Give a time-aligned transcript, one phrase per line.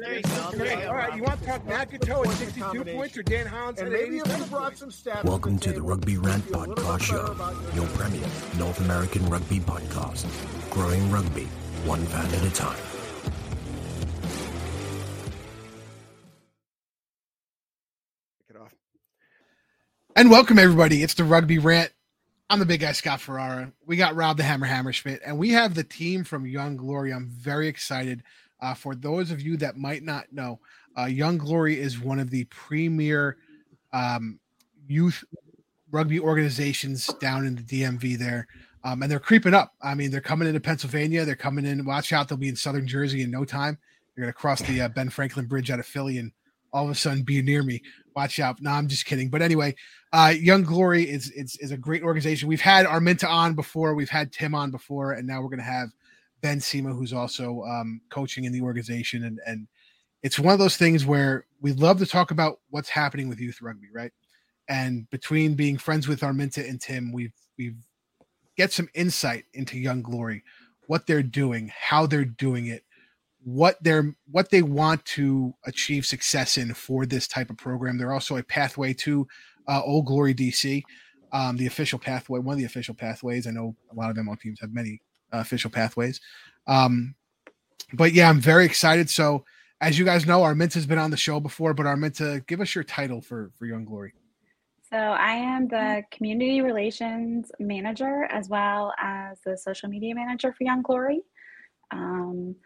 [0.00, 0.50] There you go.
[0.52, 0.86] There you.
[0.86, 4.18] All right, you want to talk Nakato at 62 points or Dan Hollins at maybe
[4.18, 5.24] 87 if we brought points?
[5.24, 9.28] Welcome to the Rugby Rant feel a little Podcast Show, your your premier North American
[9.28, 10.24] rugby podcast,
[10.70, 11.46] growing rugby
[11.84, 12.76] one fan at a time.
[18.46, 18.74] Kick it off.
[20.14, 21.02] And welcome everybody.
[21.02, 21.90] It's the Rugby Rant.
[22.48, 23.72] I'm the big guy Scott Ferrara.
[23.84, 27.12] We got Rob the Hammer Hammerschmidt, and we have the team from Young Glory.
[27.12, 28.22] I'm very excited.
[28.60, 30.60] Uh, for those of you that might not know,
[30.98, 33.36] uh, Young Glory is one of the premier
[33.92, 34.38] um,
[34.88, 35.22] youth
[35.90, 38.46] rugby organizations down in the DMV there.
[38.84, 39.72] Um, and they're creeping up.
[39.82, 41.24] I mean, they're coming into Pennsylvania.
[41.24, 41.84] They're coming in.
[41.84, 43.78] Watch out, they'll be in Southern Jersey in no time.
[44.14, 46.32] They're going to cross the uh, Ben Franklin Bridge out of Philly and
[46.72, 47.82] all of a sudden be near me.
[48.14, 48.60] Watch out.
[48.60, 49.30] No, I'm just kidding.
[49.30, 49.74] But anyway,
[50.12, 52.48] uh, Young Glory is, is is a great organization.
[52.48, 55.64] We've had Arminta on before, we've had Tim on before, and now we're going to
[55.64, 55.90] have
[56.40, 59.24] Ben Cima, who's also um, coaching in the organization.
[59.24, 59.68] And and
[60.22, 63.60] it's one of those things where we love to talk about what's happening with youth
[63.62, 64.12] rugby, right?
[64.68, 67.76] And between being friends with Arminta and Tim, we've we've
[68.56, 70.42] get some insight into Young Glory,
[70.86, 72.82] what they're doing, how they're doing it,
[73.44, 77.96] what they're what they want to achieve success in for this type of program.
[77.96, 79.26] They're also a pathway to
[79.68, 80.82] uh, Old Glory DC,
[81.32, 83.46] um, the official pathway, one of the official pathways.
[83.46, 85.00] I know a lot of ML teams have many
[85.32, 86.20] uh, official pathways,
[86.66, 87.14] um,
[87.92, 89.08] but yeah, I'm very excited.
[89.10, 89.44] So,
[89.80, 92.84] as you guys know, Arminta's been on the show before, but Arminta, give us your
[92.84, 94.12] title for for Young Glory.
[94.90, 100.64] So I am the community relations manager as well as the social media manager for
[100.64, 101.20] Young Glory.
[101.90, 102.56] Um,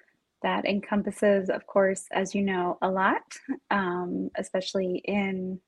[0.42, 3.22] that encompasses, of course, as you know, a lot,
[3.70, 5.60] um, especially in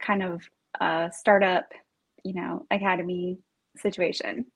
[0.00, 0.42] kind of
[0.80, 1.72] a startup,
[2.24, 3.38] you know, academy
[3.76, 4.46] situation.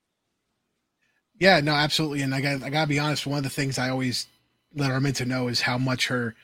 [1.41, 2.21] Yeah, no, absolutely.
[2.21, 4.29] And I got I gotta be honest, one of the things I always
[4.75, 6.37] let Arminta know is how much her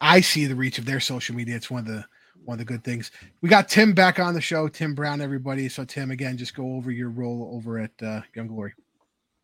[0.00, 1.56] I see the reach of their social media.
[1.56, 2.04] It's one of the
[2.44, 3.12] one of the good things.
[3.40, 5.68] We got Tim back on the show, Tim Brown, everybody.
[5.68, 8.74] So Tim, again, just go over your role over at uh, Young Glory.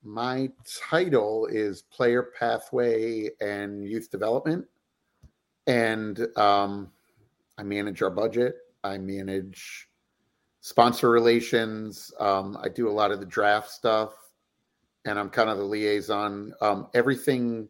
[0.03, 0.51] My
[0.91, 4.65] title is Player Pathway and Youth Development.
[5.69, 6.91] And um,
[7.57, 9.89] I manage our budget, I manage
[10.61, 14.15] sponsor relations, um, I do a lot of the draft stuff,
[15.09, 16.53] and I'm kind of the liaison.
[16.61, 17.69] Um, everything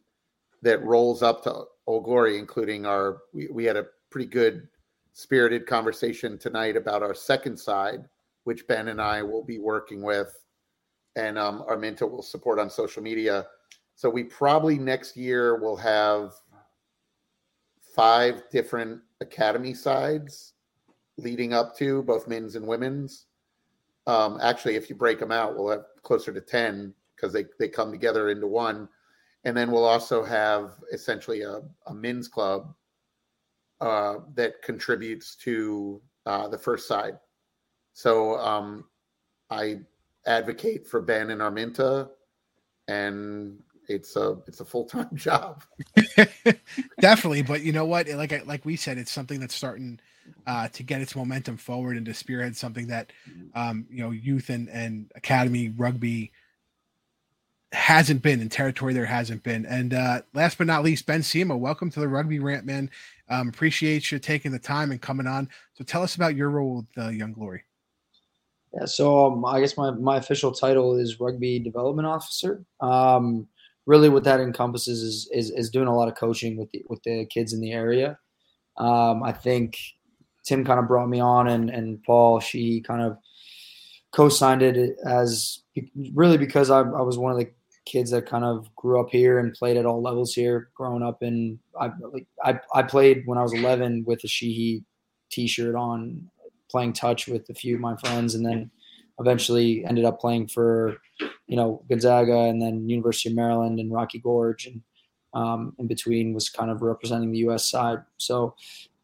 [0.63, 4.69] that rolls up to Old Glory, including our, we, we had a pretty good
[5.13, 8.05] spirited conversation tonight about our second side,
[8.45, 10.35] which Ben and I will be working with
[11.17, 13.47] and um, Arminta will support on social media.
[13.95, 16.33] So we probably next year will have
[17.95, 20.55] five different academy sides
[21.17, 23.27] leading up to both men's and women's.
[24.07, 27.69] Um, actually, if you break them out, we'll have closer to 10 because they, they
[27.69, 28.89] come together into one.
[29.45, 32.75] And then we'll also have essentially a, a men's club
[33.81, 37.19] uh, that contributes to uh, the first side.
[37.93, 38.85] So um,
[39.51, 39.81] I
[40.27, 42.11] advocate for Ben and Arminta,
[42.87, 43.59] and
[43.89, 45.63] it's a it's a full time job.
[47.01, 48.09] Definitely, but you know what?
[48.09, 50.01] Like I, like we said, it's something that's starting
[50.47, 53.13] uh, to get its momentum forward and to spearhead something that
[53.55, 56.33] um, you know youth and and academy rugby
[57.73, 59.67] hasn't been in territory there hasn't been.
[59.67, 62.91] And uh, last but not least, Ben Cima, welcome to the Rugby Rant, man.
[63.29, 65.49] Um, appreciate you taking the time and coming on.
[65.75, 67.65] So tell us about your role with uh, Young Glory.
[68.75, 72.65] Yeah, so um, I guess my, my official title is rugby development officer.
[72.81, 73.49] Um,
[73.87, 77.03] really, what that encompasses is, is is doing a lot of coaching with the with
[77.03, 78.19] the kids in the area.
[78.77, 79.79] Um, I think
[80.45, 83.17] Tim kind of brought me on, and and Paul Sheehy kind of
[84.13, 85.61] co-signed it as
[86.15, 87.51] really because I, I was one of the
[87.89, 91.23] kids that kind of grew up here and played at all levels here growing up
[91.23, 94.85] and I like I, I played when I was 11 with a Sheehy
[95.31, 96.29] t-shirt on
[96.71, 98.71] playing touch with a few of my friends and then
[99.19, 100.99] eventually ended up playing for
[101.47, 104.83] you know Gonzaga and then University of Maryland and Rocky Gorge and
[105.33, 107.99] um, in between was kind of representing the US side.
[108.19, 108.55] So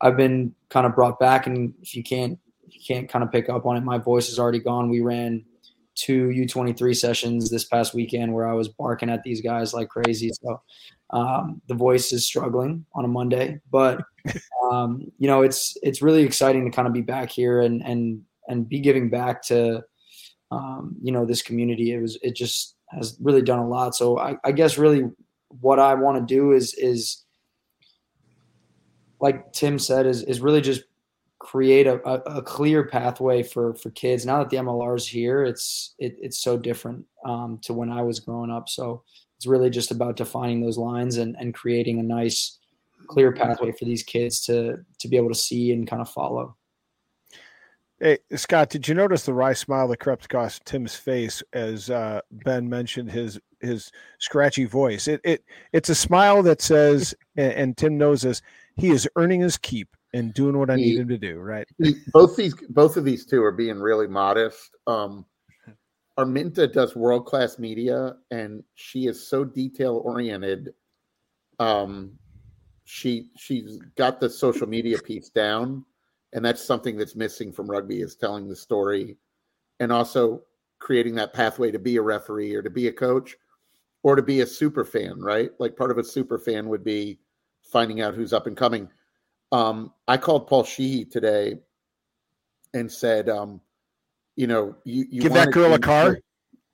[0.01, 2.39] I've been kind of brought back and if you can't
[2.69, 4.91] you can't kind of pick up on it my voice is already gone.
[4.91, 5.47] We ran
[5.95, 10.31] two U23 sessions this past weekend where I was barking at these guys like crazy.
[10.43, 10.61] So
[11.11, 14.03] um, the voice is struggling on a Monday, but
[14.71, 18.23] um, you know it's it's really exciting to kind of be back here and and
[18.49, 19.83] and be giving back to
[20.51, 21.93] um, you know this community.
[21.93, 23.95] It was it just has really done a lot.
[23.95, 25.05] So I, I guess really
[25.61, 27.25] what I want to do is is
[29.21, 30.83] like Tim said is is really just
[31.45, 34.25] create a, a, clear pathway for for kids.
[34.25, 38.01] Now that the MLR is here, it's it, it's so different um, to when I
[38.01, 38.71] was growing up.
[38.71, 39.03] So
[39.37, 42.59] it's really just about defining those lines and, and creating a nice
[43.09, 46.57] clear pathway for these kids to to be able to see and kind of follow.
[48.01, 52.23] Hey Scott, did you notice the wry smile that crept across Tim's face as uh,
[52.31, 55.09] Ben mentioned his his scratchy voice?
[55.09, 55.45] It it
[55.75, 58.41] it's a smile that says, and, and Tim knows this,
[58.77, 61.41] he is earning his keep and doing what I need him to do.
[61.41, 61.67] Right?
[62.13, 64.71] both these both of these two are being really modest.
[64.87, 65.27] Um,
[66.19, 70.73] Arminta does world class media, and she is so detail oriented.
[71.59, 72.13] Um,
[72.85, 75.85] she she's got the social media piece down,
[76.33, 79.17] and that's something that's missing from rugby is telling the story,
[79.81, 80.43] and also
[80.79, 83.37] creating that pathway to be a referee or to be a coach,
[84.05, 85.21] or to be a super fan.
[85.21, 87.19] Right, like part of a super fan would be
[87.65, 88.89] finding out who's up and coming.
[89.55, 91.61] Um, I called Paul Sheehy today
[92.73, 93.61] and said, um,
[94.35, 96.19] you know, you, you give that girl a car.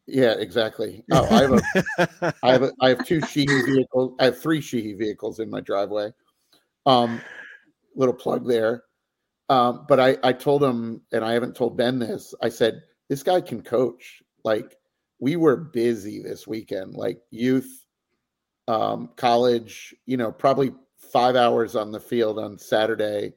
[0.07, 1.05] Yeah, exactly.
[1.13, 4.15] Oh, I have a, I have a, I have two Sheehy vehicles.
[4.19, 6.15] I have three Sheehy vehicles in my driveway.
[6.87, 7.21] Um,
[7.95, 8.85] little plug there.
[9.51, 12.35] Um, but I, I told him, and I haven't told Ben this.
[12.43, 14.23] I said this guy can coach.
[14.43, 14.75] Like
[15.19, 17.85] we were busy this weekend, like youth,
[18.69, 19.95] um, college.
[20.07, 20.73] You know, probably
[21.13, 23.35] five hours on the field on Saturday,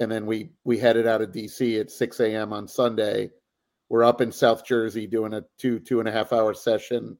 [0.00, 2.52] and then we we headed out of DC at six a.m.
[2.52, 3.30] on Sunday
[3.88, 7.18] we're up in South Jersey doing a two two and a half hour session,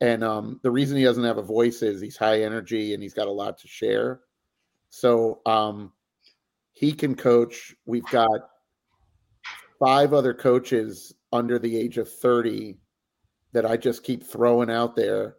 [0.00, 3.14] and um, the reason he doesn't have a voice is he's high energy and he's
[3.14, 4.20] got a lot to share.
[4.90, 5.92] So um,
[6.72, 7.74] he can coach.
[7.86, 8.48] We've got
[9.78, 12.78] five other coaches under the age of thirty
[13.52, 15.36] that I just keep throwing out there.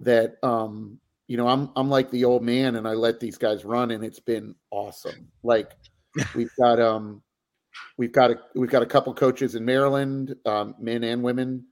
[0.00, 3.64] That um, you know, I'm I'm like the old man, and I let these guys
[3.64, 5.28] run, and it's been awesome.
[5.42, 5.72] Like
[6.34, 7.22] we've got um
[7.96, 11.66] We've got a we've got a couple coaches in Maryland, um, men and women.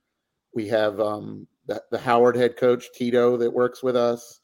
[0.55, 4.41] We have um, the, the, Howard head coach Tito that works with us.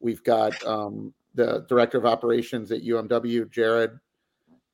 [0.00, 3.92] We've got um, the director of operations at UMW, Jared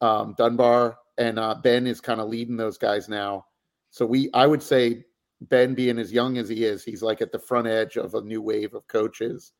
[0.00, 3.44] um, Dunbar, and uh, Ben is kind of leading those guys now.
[3.90, 5.04] So we, I would say,
[5.42, 8.22] Ben being as young as he is, he's like at the front edge of a
[8.22, 9.52] new wave of coaches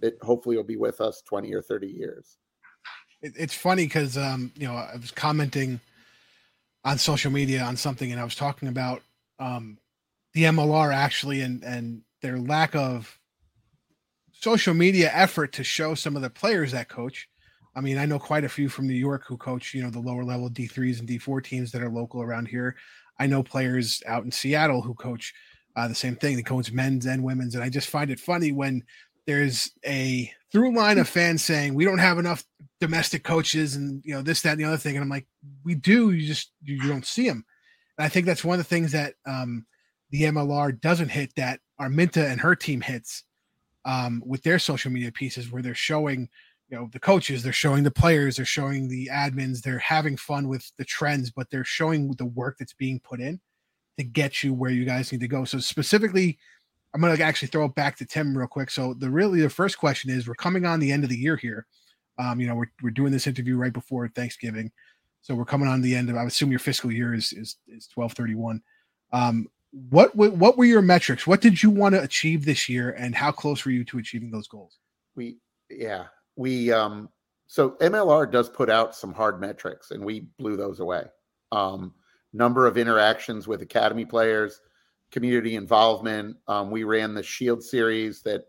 [0.00, 2.38] that hopefully will be with us twenty or thirty years.
[3.22, 5.80] It's funny because um, you know I was commenting
[6.84, 9.02] on social media on something, and I was talking about
[9.38, 9.78] um,
[10.34, 13.18] the MLR actually and and their lack of
[14.32, 17.28] social media effort to show some of the players that coach.
[17.74, 20.00] I mean, I know quite a few from New York who coach, you know, the
[20.00, 22.76] lower level D3s and D4 teams that are local around here.
[23.18, 25.34] I know players out in Seattle who coach
[25.74, 26.36] uh, the same thing.
[26.36, 28.82] They coach men's and women's, and I just find it funny when
[29.26, 32.44] there's a through line of fans saying we don't have enough
[32.80, 35.26] domestic coaches and you know this that and the other thing and i'm like
[35.64, 37.44] we do you just you, you don't see them
[37.98, 39.66] and i think that's one of the things that um,
[40.10, 43.24] the mlr doesn't hit that arminta and her team hits
[43.84, 46.28] um, with their social media pieces where they're showing
[46.68, 50.48] you know the coaches they're showing the players they're showing the admins they're having fun
[50.48, 53.40] with the trends but they're showing the work that's being put in
[53.98, 55.44] to get you where you guys need to go.
[55.44, 56.38] So specifically
[56.96, 59.50] i'm going to actually throw it back to tim real quick so the really the
[59.50, 61.66] first question is we're coming on the end of the year here
[62.18, 64.70] um, you know, we're, we're doing this interview right before Thanksgiving.
[65.22, 67.88] So we're coming on the end of, I assume your fiscal year is, is, is
[67.94, 68.62] 1231.
[69.12, 69.46] Um,
[69.90, 71.26] what, what were your metrics?
[71.26, 74.30] What did you want to achieve this year and how close were you to achieving
[74.30, 74.78] those goals?
[75.14, 75.38] We,
[75.68, 76.06] yeah,
[76.36, 77.10] we, um,
[77.46, 81.04] so MLR does put out some hard metrics and we blew those away.
[81.52, 81.92] Um,
[82.32, 84.60] number of interactions with academy players,
[85.16, 86.36] community involvement.
[86.46, 88.44] Um, we ran the Shield series that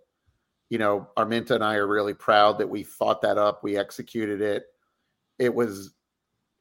[0.69, 3.63] you know, Arminta and I are really proud that we thought that up.
[3.63, 4.65] We executed it.
[5.39, 5.93] It was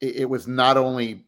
[0.01, 1.25] it was not only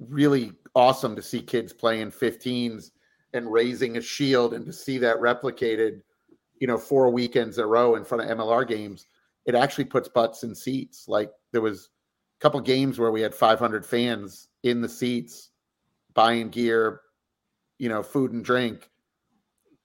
[0.00, 2.90] really awesome to see kids playing 15s
[3.32, 6.02] and raising a shield and to see that replicated,
[6.58, 9.06] you know, four weekends in a row in front of MLR games.
[9.46, 11.06] It actually puts butts in seats.
[11.06, 11.88] Like there was
[12.38, 15.50] a couple games where we had 500 fans in the seats
[16.14, 17.00] buying gear,
[17.78, 18.90] you know, food and drink.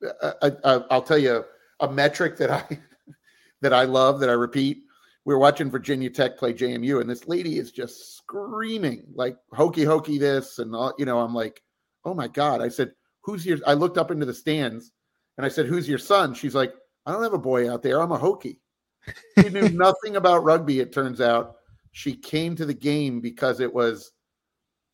[0.04, 1.44] Uh, uh, uh, I, I, I'll tell you
[1.80, 2.80] a metric that I
[3.62, 4.84] that I love that I repeat.
[5.26, 9.86] We are watching Virginia Tech play JMU, and this lady is just screaming like Hokie
[9.86, 10.94] Hokie this and all.
[10.98, 11.62] You know, I'm like,
[12.06, 12.62] oh my god!
[12.62, 12.92] I said,
[13.22, 13.60] who's your?
[13.68, 14.92] I looked up into the stands,
[15.38, 16.34] and I said, who's your son?
[16.34, 16.74] She's like,
[17.06, 18.02] I don't have a boy out there.
[18.02, 18.60] I'm a Hokie.
[19.40, 20.80] She knew nothing about rugby.
[20.80, 21.56] It turns out
[21.92, 24.12] she came to the game because it was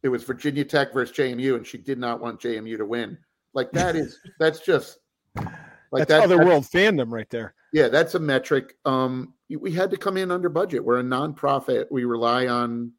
[0.06, 3.18] it was Virginia Tech versus JMU, and she did not want JMU to win.
[3.56, 5.00] Like that is that's just
[5.36, 7.56] like that's that, other world fandom right there.
[7.74, 8.76] Yeah, that's a metric.
[8.86, 10.86] Um, we had to come in under budget.
[10.86, 11.86] We're a nonprofit.
[11.90, 12.92] We rely on,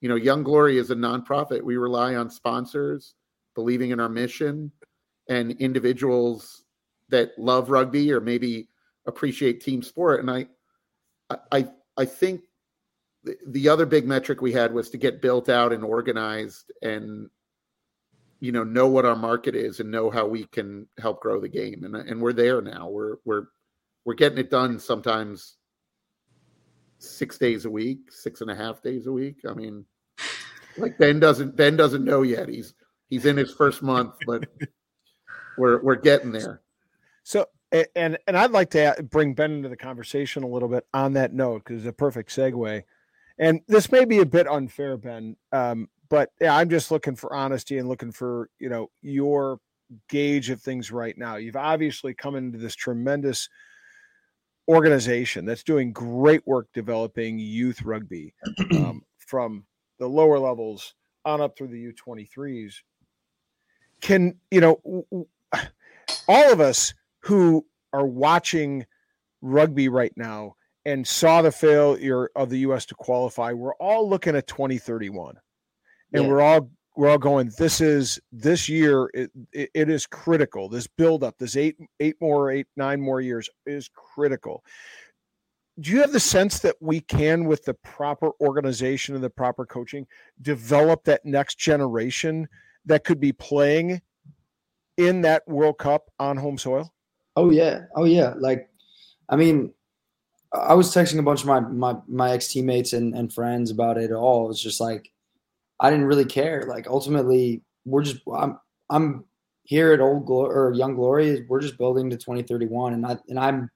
[0.00, 1.62] you know, Young Glory is a nonprofit.
[1.62, 3.14] We rely on sponsors
[3.56, 4.70] believing in our mission
[5.28, 6.62] and individuals
[7.08, 8.68] that love rugby or maybe
[9.08, 10.20] appreciate team sport.
[10.20, 10.46] And I,
[11.28, 12.42] I I, I think
[13.26, 17.28] the, the other big metric we had was to get built out and organized and
[18.40, 21.48] you know know what our market is and know how we can help grow the
[21.48, 21.84] game.
[21.84, 22.88] And and we're there now.
[22.88, 23.46] We're we're
[24.04, 25.56] we're getting it done sometimes
[26.98, 29.38] six days a week six and a half days a week.
[29.48, 29.84] I mean
[30.78, 32.48] like ben doesn't ben doesn't know yet.
[32.48, 32.74] He's
[33.08, 34.44] he's in his first month but
[35.58, 36.62] we're we're getting there.
[37.24, 41.14] So, and and I'd like to bring Ben into the conversation a little bit on
[41.14, 42.84] that note because it's a perfect segue.
[43.38, 47.34] And this may be a bit unfair, Ben, um, but yeah, I'm just looking for
[47.34, 49.58] honesty and looking for you know your
[50.08, 51.36] gauge of things right now.
[51.36, 53.48] You've obviously come into this tremendous
[54.68, 58.34] organization that's doing great work developing youth rugby
[58.72, 59.64] um, from
[59.98, 62.74] the lower levels on up through the U23s.
[64.00, 64.80] Can you know
[66.28, 68.86] all of us who are watching
[69.42, 70.55] rugby right now
[70.86, 72.86] and saw the failure of the U.S.
[72.86, 75.34] to qualify, we're all looking at 2031,
[76.14, 76.28] and Yeah.
[76.30, 77.52] we're all we're all going.
[77.58, 79.10] This is this year.
[79.12, 80.70] It, it, it is critical.
[80.70, 84.64] This build up, this eight eight more eight nine more years is critical.
[85.78, 89.66] Do you have the sense that we can, with the proper organization and the proper
[89.66, 90.06] coaching,
[90.40, 92.48] develop that next generation
[92.86, 94.00] that could be playing
[94.96, 96.94] in that World Cup on home soil?
[97.34, 98.32] Oh yeah, oh yeah.
[98.38, 98.70] Like,
[99.28, 99.74] I mean,
[100.56, 103.98] I was texting a bunch of my my my ex teammates and and friends about
[103.98, 104.46] it all.
[104.46, 105.12] It was just like,
[105.80, 106.64] I didn't really care.
[106.66, 108.58] Like, ultimately, we're just I'm
[108.90, 109.24] I'm
[109.64, 111.44] here at Old Glory or Young Glory.
[111.48, 113.70] We're just building to 2031, and I and I'm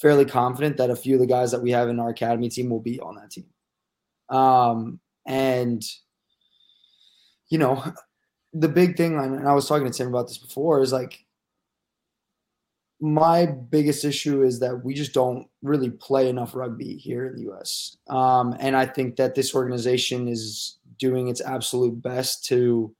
[0.00, 2.70] fairly confident that a few of the guys that we have in our academy team
[2.70, 3.46] will be on that team.
[4.28, 5.82] Um, and
[7.48, 7.82] you know,
[8.52, 11.25] the big thing, and I was talking to Tim about this before, is like
[13.00, 17.52] my biggest issue is that we just don't really play enough rugby here in the
[17.52, 17.98] US.
[18.08, 22.94] Um, and I think that this organization is doing its absolute best to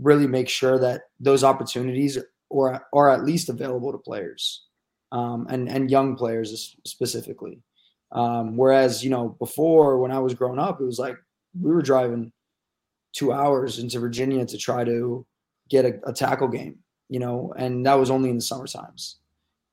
[0.00, 2.18] really make sure that those opportunities
[2.50, 4.64] or are at least available to players
[5.12, 7.60] um, and, and young players specifically.
[8.10, 11.16] Um, whereas, you know, before when I was growing up, it was like
[11.60, 12.32] we were driving
[13.12, 15.24] two hours into Virginia to try to
[15.68, 16.78] get a, a tackle game
[17.14, 19.18] you know, and that was only in the summer times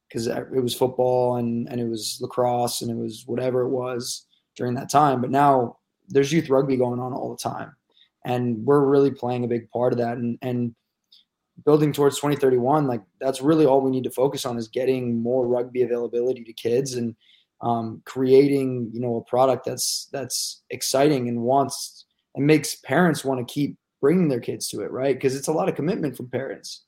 [0.08, 4.28] because it was football and, and it was lacrosse and it was whatever it was
[4.56, 5.22] during that time.
[5.22, 7.76] But now there's youth rugby going on all the time.
[8.26, 10.20] And we're really playing a big part of that.
[10.20, 10.76] And, and
[11.66, 15.48] building towards 2031, like that's really all we need to focus on is getting more
[15.48, 17.16] rugby availability to kids and
[17.62, 22.06] um, creating, you know, a product that's, that's exciting and wants
[22.36, 24.92] and makes parents want to keep bringing their kids to it.
[24.92, 25.20] Right.
[25.20, 26.84] Cause it's a lot of commitment from parents.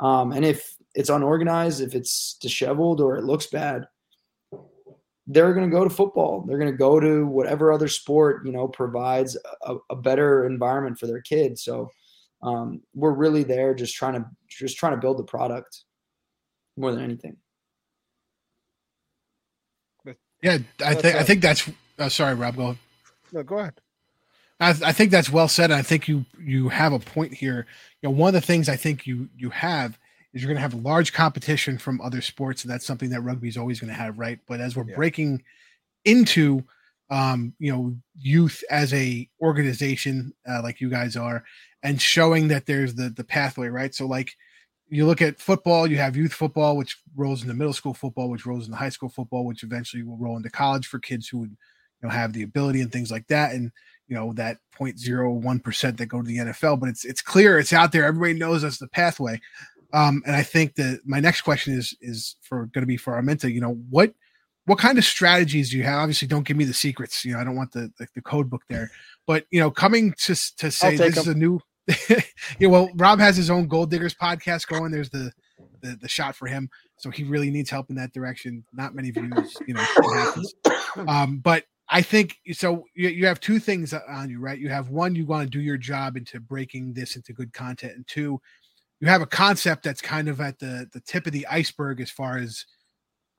[0.00, 3.86] Um, and if it's unorganized, if it's disheveled or it looks bad,
[5.26, 6.44] they're going to go to football.
[6.46, 10.98] They're going to go to whatever other sport, you know, provides a, a better environment
[10.98, 11.64] for their kids.
[11.64, 11.90] So
[12.42, 15.84] um, we're really there just trying to just trying to build the product
[16.76, 17.36] more than anything.
[20.42, 21.68] Yeah, I think I a- think that's.
[21.98, 22.56] Uh, sorry, Rob.
[22.56, 22.76] Go.
[23.32, 23.80] No, go ahead.
[24.60, 25.70] I, I think that's well said.
[25.70, 27.66] I think you you have a point here.
[28.02, 29.98] You know, one of the things I think you you have
[30.32, 33.48] is you're going to have large competition from other sports, and that's something that rugby
[33.48, 34.38] is always going to have, right?
[34.46, 34.96] But as we're Yeah.
[34.96, 35.42] breaking
[36.04, 36.64] into,
[37.10, 41.44] um, you know, youth as a organization uh, like you guys are,
[41.82, 43.94] and showing that there's the the pathway, right?
[43.94, 44.36] So like.
[44.88, 48.46] You look at football, you have youth football, which rolls into middle school football, which
[48.46, 51.50] rolls into high school football, which eventually will roll into college for kids who would,
[51.50, 51.56] you
[52.04, 53.52] know, have the ability and things like that.
[53.52, 53.72] And
[54.08, 57.72] you know that 0.01 percent that go to the NFL, but it's it's clear, it's
[57.72, 58.04] out there.
[58.04, 59.40] Everybody knows that's the pathway.
[59.92, 63.20] Um, and I think that my next question is is for going to be for
[63.20, 63.52] Arminta.
[63.52, 64.12] You know what
[64.66, 66.00] what kind of strategies do you have?
[66.00, 67.24] Obviously, don't give me the secrets.
[67.24, 68.90] You know, I don't want the the, the code book there.
[69.26, 71.60] But you know, coming to to say this is a new.
[72.58, 74.90] yeah, well, Rob has his own Gold Diggers podcast going.
[74.90, 75.32] There's the
[75.82, 78.64] the, the shot for him, so he really needs help in that direction.
[78.72, 79.86] Not many views, you know.
[81.06, 82.84] Um, but I think so.
[82.94, 84.58] You, you have two things on you, right?
[84.58, 87.94] You have one, you want to do your job into breaking this into good content,
[87.94, 88.40] and two,
[89.00, 92.10] you have a concept that's kind of at the the tip of the iceberg as
[92.10, 92.64] far as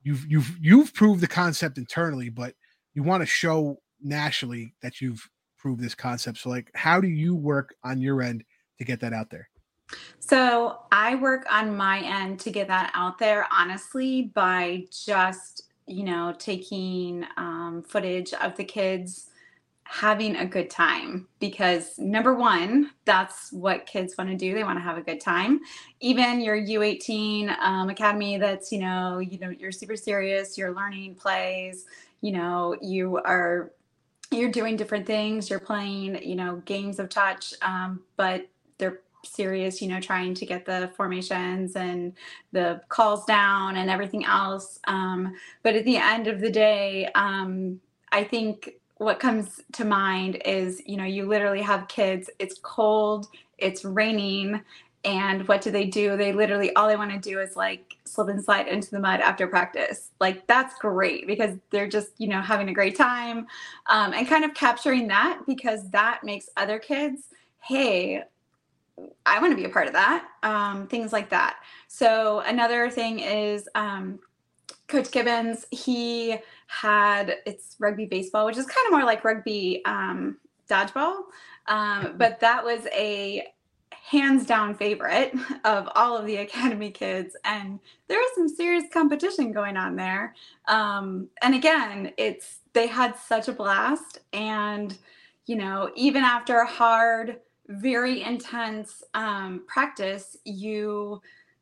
[0.02, 2.54] you've you've you've proved the concept internally, but
[2.94, 5.28] you want to show nationally that you've
[5.58, 6.38] proved this concept.
[6.38, 8.44] So, like, how do you work on your end
[8.78, 9.48] to get that out there?
[10.20, 16.04] So I work on my end to get that out there, honestly, by just, you
[16.04, 19.30] know, taking um, footage of the kids
[19.90, 24.54] having a good time because number one that's what kids want to do.
[24.54, 25.60] They want to have a good time.
[26.00, 31.14] Even your u18 um, academy that's you know you know you're super serious you're learning
[31.14, 31.86] plays
[32.20, 33.72] you know you are
[34.30, 39.82] you're doing different things you're playing you know games of touch um, but they're serious
[39.82, 42.12] you know trying to get the formations and
[42.52, 44.78] the calls down and everything else.
[44.86, 50.40] Um, but at the end of the day um, i think what comes to mind
[50.44, 54.60] is you know you literally have kids it's cold it's raining
[55.04, 56.16] and what do they do?
[56.16, 59.20] They literally all they want to do is like slip and slide into the mud
[59.20, 60.10] after practice.
[60.20, 63.46] Like that's great because they're just you know having a great time
[63.86, 67.22] um, and kind of capturing that because that makes other kids
[67.60, 68.22] hey
[69.26, 71.56] i want to be a part of that um, things like that
[71.88, 74.18] so another thing is um,
[74.88, 76.38] coach gibbons he
[76.68, 80.36] had it's rugby baseball, which is kind of more like rugby um,
[80.70, 81.22] dodgeball.
[81.66, 83.46] Um, but that was a
[83.90, 89.52] hands down favorite of all of the academy kids and there was some serious competition
[89.52, 90.34] going on there
[90.66, 94.96] um, and again it's they had such a blast and
[95.44, 97.38] you know even after a hard
[97.68, 101.20] very intense um, practice you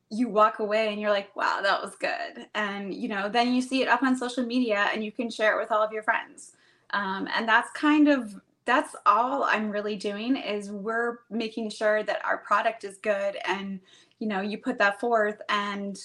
[0.09, 2.47] you walk away and you're like, wow, that was good.
[2.55, 5.57] And, you know, then you see it up on social media and you can share
[5.57, 6.53] it with all of your friends.
[6.91, 12.25] Um, and that's kind of, that's all I'm really doing is we're making sure that
[12.25, 13.81] our product is good and,
[14.21, 15.99] you know, you put that forth and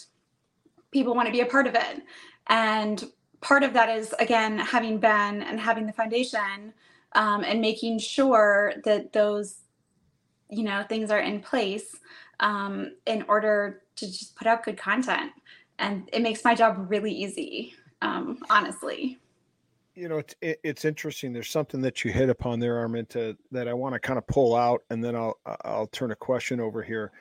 [0.91, 2.01] people want to be a part of it.
[2.47, 3.03] And
[3.39, 6.73] part of that is, again, having Ben and having the foundation
[7.13, 9.60] um, and making sure that those,
[10.51, 11.95] you know, things are in place
[12.39, 15.31] um, in order to just put out good content.
[15.79, 19.17] And it makes my job really easy, um, honestly.
[19.95, 21.33] You know, it's it's interesting.
[21.33, 24.55] There's something that you hit upon there, Arminta, that I want to kind of pull
[24.55, 27.11] out, and then I'll I'll turn a question over here.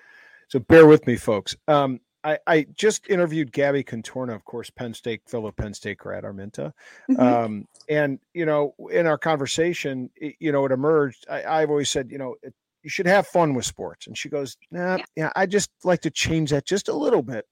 [0.48, 1.56] So bear with me, folks.
[1.66, 6.24] Um, I, I, just interviewed Gabby Cantorna, of course, Penn State, fellow Penn State grad,
[6.24, 6.72] Arminta.
[7.10, 7.20] Mm-hmm.
[7.20, 11.26] Um, and, you know, in our conversation, it, you know, it emerged.
[11.30, 14.06] I, have always said, you know, it, you should have fun with sports.
[14.06, 15.04] And she goes, nah, yeah.
[15.16, 17.44] yeah, I just like to change that just a little bit.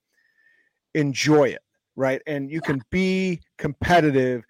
[0.94, 1.62] Enjoy it,
[1.96, 2.22] right?
[2.26, 2.66] And you yeah.
[2.66, 4.44] can be competitive,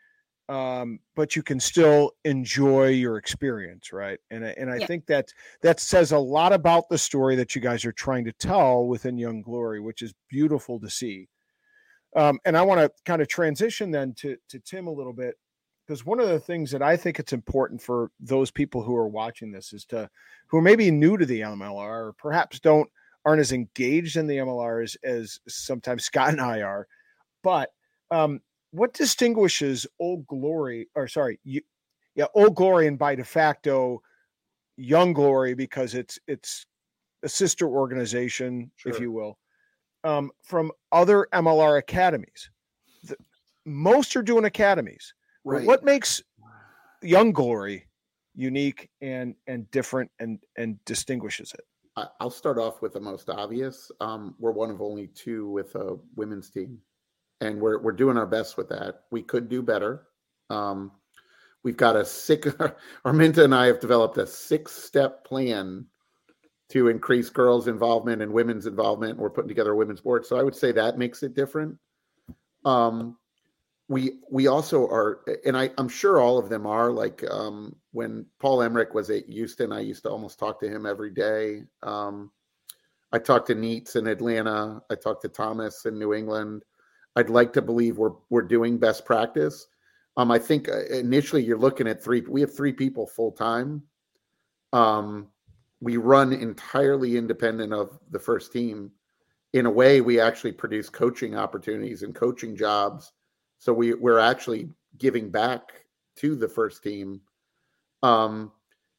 [0.49, 4.19] um, but you can still enjoy your experience, right?
[4.31, 4.87] And and I yeah.
[4.87, 5.29] think that
[5.63, 9.19] that says a lot about the story that you guys are trying to tell within
[9.19, 11.29] Young Glory, which is beautiful to see.
[12.17, 15.35] Um, and I want to kind of transition then to to Tim a little bit
[15.89, 19.09] because one of the things that I think it's important for those people who are
[19.09, 20.11] watching this is to
[20.49, 22.91] who are maybe new to the MLR or perhaps don't
[23.25, 26.87] aren't as engaged in the MLR as, as sometimes Scott and I are.
[27.43, 27.71] But
[28.11, 31.63] um, what distinguishes Old Glory or sorry, you,
[32.15, 34.03] yeah, Old Glory and by de facto
[34.77, 36.67] Young Glory because it's it's
[37.23, 38.93] a sister organization, sure.
[38.93, 39.39] if you will,
[40.05, 42.51] um, from other MLR academies.
[43.05, 43.17] The,
[43.65, 45.15] most are doing academies
[45.49, 45.67] Right.
[45.67, 46.23] What makes
[47.03, 47.87] Young Glory
[48.35, 51.65] unique and and different and and distinguishes it?
[52.21, 53.91] I'll start off with the most obvious.
[54.01, 56.79] Um, we're one of only two with a women's team,
[57.41, 59.05] and we're we're doing our best with that.
[59.11, 60.07] We could do better.
[60.51, 60.93] Um,
[61.63, 62.47] we've got a six.
[63.05, 65.87] Arminta and I have developed a six-step plan
[66.69, 69.19] to increase girls' involvement and women's involvement.
[69.19, 71.77] We're putting together a women's board, so I would say that makes it different.
[72.65, 73.17] Um,
[73.89, 78.27] we we also are and I, i'm sure all of them are like um, when
[78.39, 81.63] paul emerick was at houston i used to almost talk to him every day.
[81.83, 82.31] Um,
[83.13, 84.83] i talked to neats in atlanta.
[84.91, 86.65] I talked to thomas in new england.
[87.17, 89.67] I'd like to believe we're we're doing best practice.
[90.17, 93.83] Um, i think uh, initially you're looking at three we have three people full time
[94.73, 95.29] um,
[95.81, 98.91] we run entirely independent of the first team.
[99.55, 103.13] In a way we actually produce coaching opportunities and coaching jobs
[103.59, 104.69] so we we're actually
[104.99, 105.85] giving back
[106.17, 107.21] to the first team.
[108.03, 108.53] Um,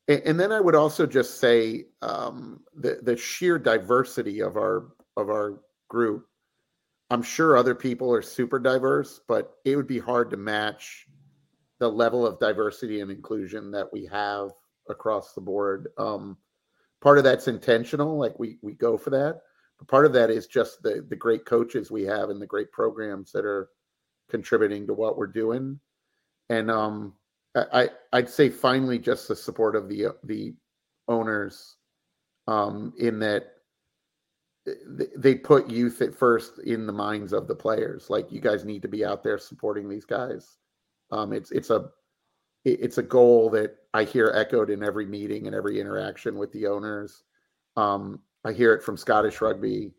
[0.07, 4.89] and, and then I would also just say um, the the sheer diversity of our
[5.17, 6.25] of our group.
[7.11, 11.07] I'm sure other people are super diverse, but it would be hard to match
[11.79, 14.51] the level of diversity and inclusion that we have
[14.89, 15.87] across the board.
[15.97, 16.37] Um,
[17.01, 19.41] part of that's intentional, like we we go for that.
[19.77, 22.71] But part of that is just the the great coaches we have and the great
[22.71, 23.69] programs that are
[24.29, 25.79] contributing to what we're doing.
[26.49, 27.13] And um,
[27.55, 30.53] I I'd say finally just the support of the the
[31.07, 31.75] owners
[32.47, 33.53] um, in that
[35.17, 38.09] they put youth at first in the minds of the players.
[38.09, 40.57] Like you guys need to be out there supporting these guys.
[41.11, 41.89] Um, it's it's a
[42.65, 46.67] it's a goal that I hear echoed in every meeting and every interaction with the
[46.67, 47.23] owners.
[47.77, 49.93] Um, I hear it from Scottish Rugby.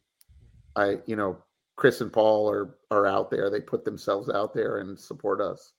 [0.76, 1.38] I, you know,
[1.80, 3.48] Chris and Paul are are out there.
[3.48, 5.72] They put themselves out there and support us.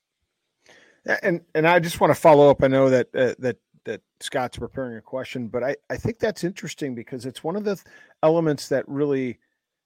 [1.22, 2.64] And and I just want to follow up.
[2.64, 6.44] I know that uh, that that Scott's preparing a question, but I I think that's
[6.44, 7.80] interesting because it's one of the
[8.24, 9.38] elements that really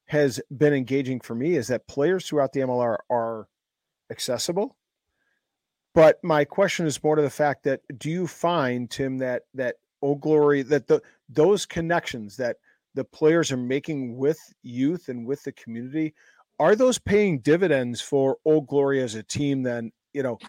[0.05, 3.49] has been engaging for me is that players throughout the MLR are
[4.09, 4.77] accessible.
[5.93, 9.75] But my question is more to the fact that do you find Tim that that
[10.01, 12.55] Old Glory that the those connections that
[12.95, 16.13] the players are making with youth and with the community
[16.57, 20.39] are those paying dividends for Old Glory as a team then you know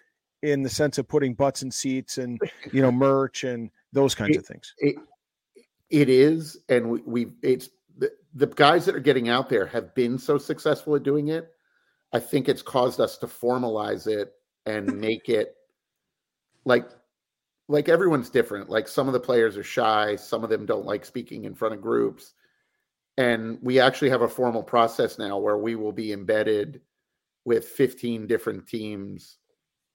[0.41, 2.39] in the sense of putting butts in seats and
[2.71, 4.73] you know merch and those kinds it, of things?
[4.79, 4.95] it,
[5.89, 9.93] it is and we, we it's the, the guys that are getting out there have
[9.95, 11.51] been so successful at doing it.
[12.13, 14.33] I think it's caused us to formalize it
[14.65, 15.55] and make it
[16.65, 16.89] like
[17.67, 21.05] like everyone's different like some of the players are shy some of them don't like
[21.05, 22.33] speaking in front of groups
[23.17, 26.81] and we actually have a formal process now where we will be embedded
[27.45, 29.37] with 15 different teams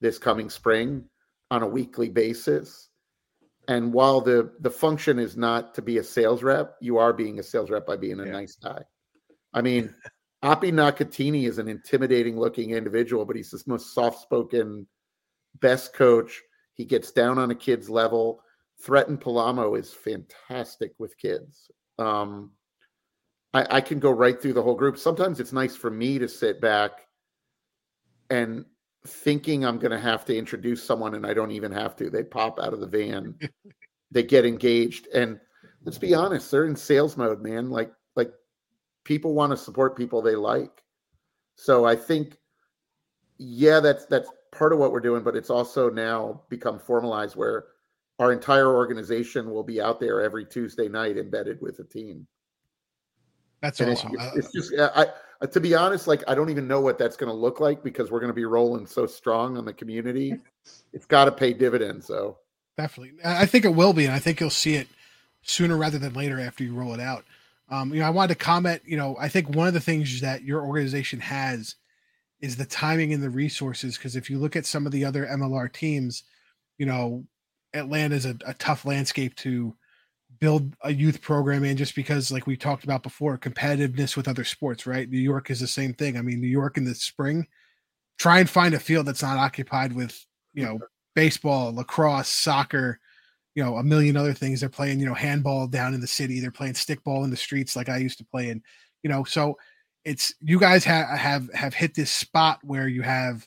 [0.00, 1.04] this coming spring
[1.50, 2.88] on a weekly basis
[3.68, 7.38] and while the the function is not to be a sales rep you are being
[7.38, 8.32] a sales rep by being a yeah.
[8.32, 8.82] nice guy
[9.54, 9.94] i mean
[10.42, 14.86] Api Naikatini is an intimidating looking individual, but he's the most soft spoken,
[15.60, 16.42] best coach.
[16.74, 18.42] He gets down on a kid's level.
[18.80, 21.70] Thretton Palamo is fantastic with kids.
[21.98, 22.52] Um,
[23.54, 24.98] I, I can go right through the whole group.
[24.98, 26.92] Sometimes it's nice for me to sit back
[28.30, 28.64] and
[29.06, 32.08] thinking I'm going to have to introduce someone and I don't even have to.
[32.08, 33.38] They pop out of the van,
[34.10, 35.08] they get engaged.
[35.14, 35.38] And
[35.84, 37.70] let's be honest, they're in sales mode, man.
[37.70, 38.32] Like, like
[39.04, 40.82] people want to support people they like.
[41.56, 42.38] So I think,
[43.38, 47.64] yeah, that's that's part of what we're doing, but it's also now become formalized where
[48.18, 52.26] our entire organization will be out there every Tuesday night embedded with a team.
[53.60, 54.12] That's and awesome.
[54.14, 55.06] It's, it's just I,
[55.40, 57.82] I, to be honest, like I don't even know what that's going to look like
[57.82, 60.36] because we're going to be rolling so strong on the community.
[60.92, 62.38] It's got to pay dividends, though.
[62.76, 64.86] Definitely, I think it will be, and I think you'll see it
[65.42, 67.24] sooner rather than later after you roll it out.
[67.68, 68.82] Um, you know, I wanted to comment.
[68.84, 71.74] You know, I think one of the things that your organization has
[72.42, 73.96] is the timing and the resources.
[73.96, 76.24] Because if you look at some of the other MLR teams,
[76.76, 77.24] you know,
[77.72, 79.74] Atlanta is a, a tough landscape to
[80.40, 84.44] build a youth program in just because like we talked about before competitiveness with other
[84.44, 85.08] sports right?
[85.08, 86.16] New york is the same thing.
[86.16, 87.46] I mean new york in the spring
[88.18, 90.80] try and find a field that's not occupied with you know
[91.14, 92.98] baseball lacrosse soccer
[93.54, 94.60] you know a million other things.
[94.60, 96.40] They're playing you know handball down in the city.
[96.40, 98.62] They're playing stickball in the streets like i used to play in
[99.02, 99.24] you know?
[99.24, 99.58] So
[100.04, 103.46] it's you guys have have have hit this spot where you have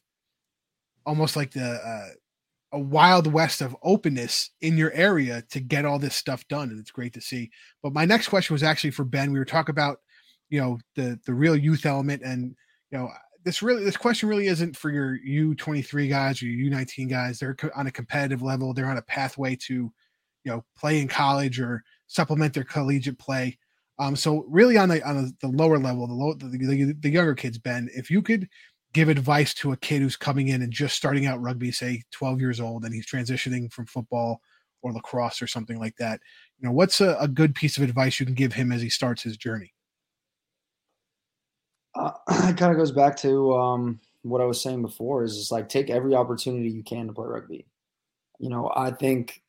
[1.06, 2.08] almost like the uh,
[2.72, 6.80] a wild west of openness in your area to get all this stuff done and
[6.80, 7.50] it's great to see
[7.82, 10.00] but my next question was actually for ben we were talking about
[10.50, 12.56] you know the the real youth element and
[12.92, 13.10] you know
[13.46, 17.40] this really this question really isn't for your U23 guys or your U19 guys.
[17.40, 18.74] They're on a competitive level.
[18.74, 19.94] They're on a pathway to, you
[20.52, 23.58] know, play in college or supplement their collegiate play.
[23.98, 27.36] Um, so really on the on the lower level, the, low, the, the the younger
[27.36, 28.50] kids, Ben, if you could
[28.94, 32.40] give advice to a kid who's coming in and just starting out rugby, say 12
[32.40, 34.42] years old, and he's transitioning from football
[34.82, 36.20] or lacrosse or something like that,
[36.60, 38.90] you know, what's a, a good piece of advice you can give him as he
[38.90, 39.74] starts his journey?
[41.96, 45.52] uh, it kind of goes back to um, what I was saying before is just
[45.52, 47.66] like take every opportunity you can to play rugby.
[48.40, 49.42] You know, I think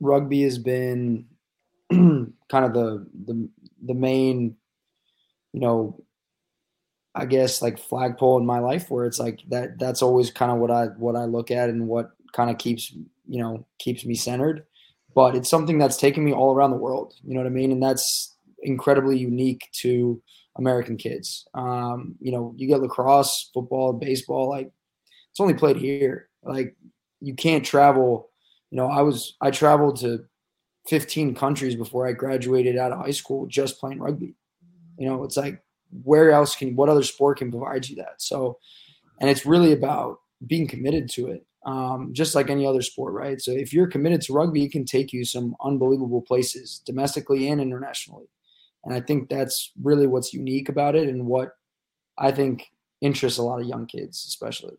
[0.00, 1.26] rugby has been
[2.48, 3.48] kind of the the
[3.84, 4.56] the main,
[5.52, 6.02] you know,
[7.14, 10.58] I guess like flagpole in my life where it's like that that's always kind of
[10.58, 14.14] what I what I look at and what kind of keeps you know keeps me
[14.14, 14.66] centered.
[15.14, 17.14] But it's something that's taken me all around the world.
[17.22, 17.70] You know what I mean?
[17.70, 20.20] And that's incredibly unique to
[20.56, 21.46] American kids.
[21.54, 24.72] Um, you know, you get lacrosse, football, baseball, like
[25.30, 26.28] it's only played here.
[26.42, 26.76] Like
[27.20, 28.30] you can't travel.
[28.70, 30.24] You know, I was I traveled to
[30.88, 34.34] 15 countries before I graduated out of high school just playing rugby.
[34.98, 35.62] You know, it's like
[36.02, 38.20] where else can what other sport can provide you that?
[38.20, 38.58] So,
[39.20, 41.46] and it's really about being committed to it.
[41.66, 43.40] Um, just like any other sport, right?
[43.40, 47.58] So if you're committed to rugby, it can take you some unbelievable places domestically and
[47.58, 48.26] internationally.
[48.84, 51.52] And I think that's really what's unique about it and what
[52.18, 52.66] I think
[53.00, 54.76] interests a lot of young kids, especially.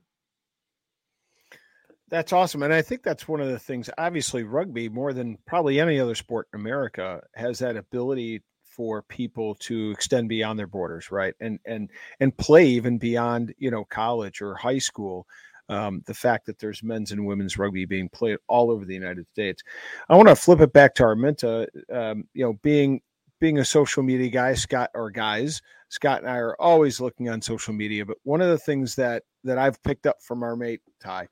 [2.09, 2.61] That's awesome.
[2.63, 6.15] And I think that's one of the things, obviously, rugby, more than probably any other
[6.15, 11.33] sport in America, has that ability for people to extend beyond their borders, right?
[11.39, 11.89] And and
[12.19, 15.25] and play even beyond, you know, college or high school.
[15.69, 19.25] um, the fact that there's men's and women's rugby being played all over the United
[19.31, 19.63] States.
[20.09, 21.67] I want to flip it back to Arminta.
[21.91, 23.01] Um, you know, being
[23.39, 27.41] being a social media guy, Scott or guys, Scott and I are always looking on
[27.41, 28.05] social media.
[28.05, 31.27] But one of the things that that I've picked up from our mate Ty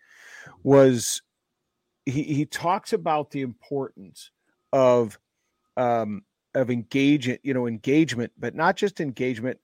[0.64, 1.22] was
[2.06, 4.32] he he talks about the importance
[4.72, 5.18] of
[5.78, 6.24] um,
[6.56, 9.60] of engagement, you know, engagement, but not just engagement.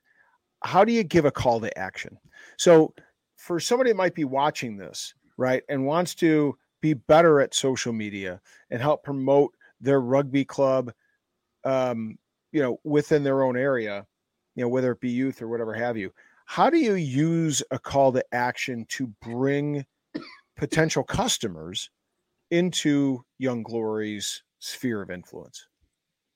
[0.63, 2.17] How do you give a call to action?
[2.57, 2.93] So
[3.37, 7.93] for somebody that might be watching this, right, and wants to be better at social
[7.93, 10.91] media and help promote their rugby club,
[11.63, 12.17] um,
[12.51, 14.05] you know, within their own area,
[14.55, 16.11] you know, whether it be youth or whatever have you.
[16.45, 19.85] How do you use a call to action to bring
[20.59, 21.89] potential customers
[22.51, 25.65] into Young Glory's sphere of influence?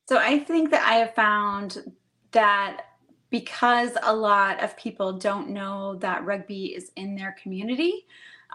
[0.07, 1.91] So I think that I have found
[2.31, 2.86] that
[3.29, 8.05] because a lot of people don't know that rugby is in their community,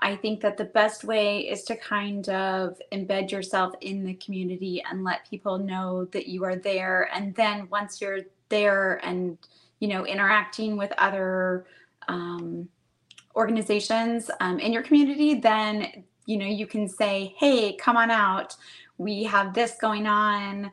[0.00, 4.82] I think that the best way is to kind of embed yourself in the community
[4.88, 7.10] and let people know that you are there.
[7.12, 9.36] And then once you're there and,
[9.80, 11.66] you know, interacting with other
[12.06, 12.68] um,
[13.36, 18.56] organizations um, in your community, then, you know, you can say, hey, come on out.
[18.98, 20.70] We have this going on.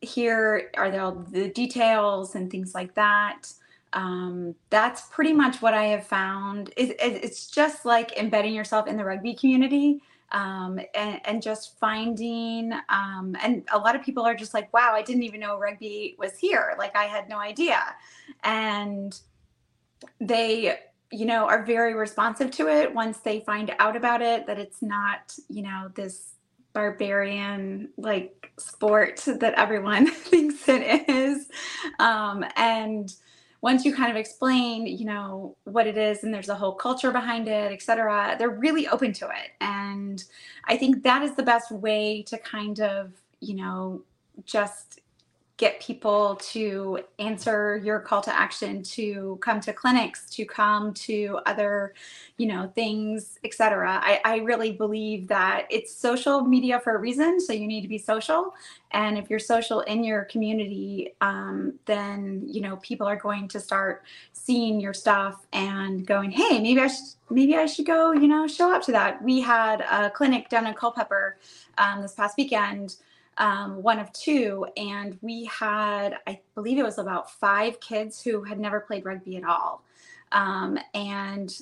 [0.00, 3.50] Here are the, the details and things like that
[3.96, 6.72] um, that's pretty much what I have found.
[6.76, 11.78] It, it, it's just like embedding yourself in the rugby community um, and, and, just
[11.78, 12.72] finding.
[12.90, 16.14] Um, and a lot of people are just like, wow, I didn't even know rugby
[16.18, 16.74] was here.
[16.78, 17.80] Like I had no idea.
[18.44, 19.18] And
[20.20, 20.78] they,
[21.12, 24.82] you know, are very responsive to it once they find out about it, that it's
[24.82, 26.34] not, you know, this
[26.72, 31.48] barbarian like sport that everyone thinks it is.
[31.98, 33.14] Um, and,
[33.66, 37.10] once you kind of explain, you know, what it is and there's a whole culture
[37.10, 39.50] behind it, et cetera, they're really open to it.
[39.60, 40.22] And
[40.66, 44.02] I think that is the best way to kind of, you know,
[44.44, 45.00] just
[45.58, 51.38] get people to answer your call to action to come to clinics to come to
[51.46, 51.94] other
[52.36, 57.40] you know things etc I, I really believe that it's social media for a reason
[57.40, 58.54] so you need to be social.
[58.92, 63.60] And if you're social in your community um, then you know people are going to
[63.60, 68.28] start seeing your stuff and going hey maybe i should maybe i should go you
[68.28, 69.22] know show up to that.
[69.22, 71.38] We had a clinic down in culpeper
[71.78, 72.96] um, this past weekend
[73.38, 78.42] um, one of two, and we had, I believe it was about five kids who
[78.42, 79.82] had never played rugby at all.
[80.32, 81.54] Um, and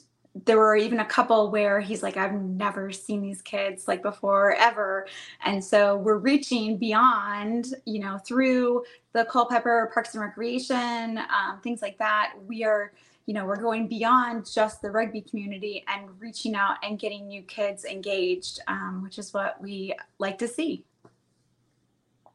[0.44, 4.54] there were even a couple where he's like, I've never seen these kids like before
[4.56, 5.06] ever.
[5.44, 11.82] And so we're reaching beyond, you know, through the Culpeper Parks and Recreation, um, things
[11.82, 12.32] like that.
[12.48, 12.92] We are,
[13.26, 17.42] you know, we're going beyond just the rugby community and reaching out and getting new
[17.42, 20.84] kids engaged, um, which is what we like to see.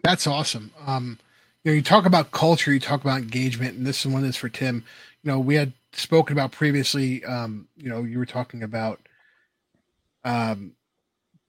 [0.04, 0.72] That's awesome.
[0.86, 1.20] Um,
[1.64, 4.38] you know, you talk about culture, you talk about engagement, and this is one is
[4.38, 4.84] for Tim.
[5.24, 7.24] You know, we had spoken about previously.
[7.26, 9.00] Um, you know, you were talking about
[10.24, 10.74] um,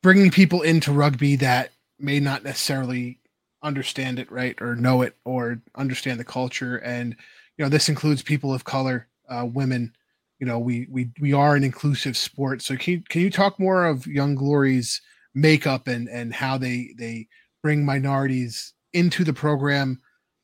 [0.02, 3.18] bringing people into rugby that may not necessarily
[3.62, 7.16] understand it right or know it or understand the culture, and
[7.56, 9.94] you know, this includes people of color, uh, women.
[10.40, 12.62] You know, we we we are an inclusive sport.
[12.62, 15.00] So can you, can you talk more of Young Glory's
[15.34, 17.28] makeup and and how they they
[17.62, 20.01] bring minorities into the program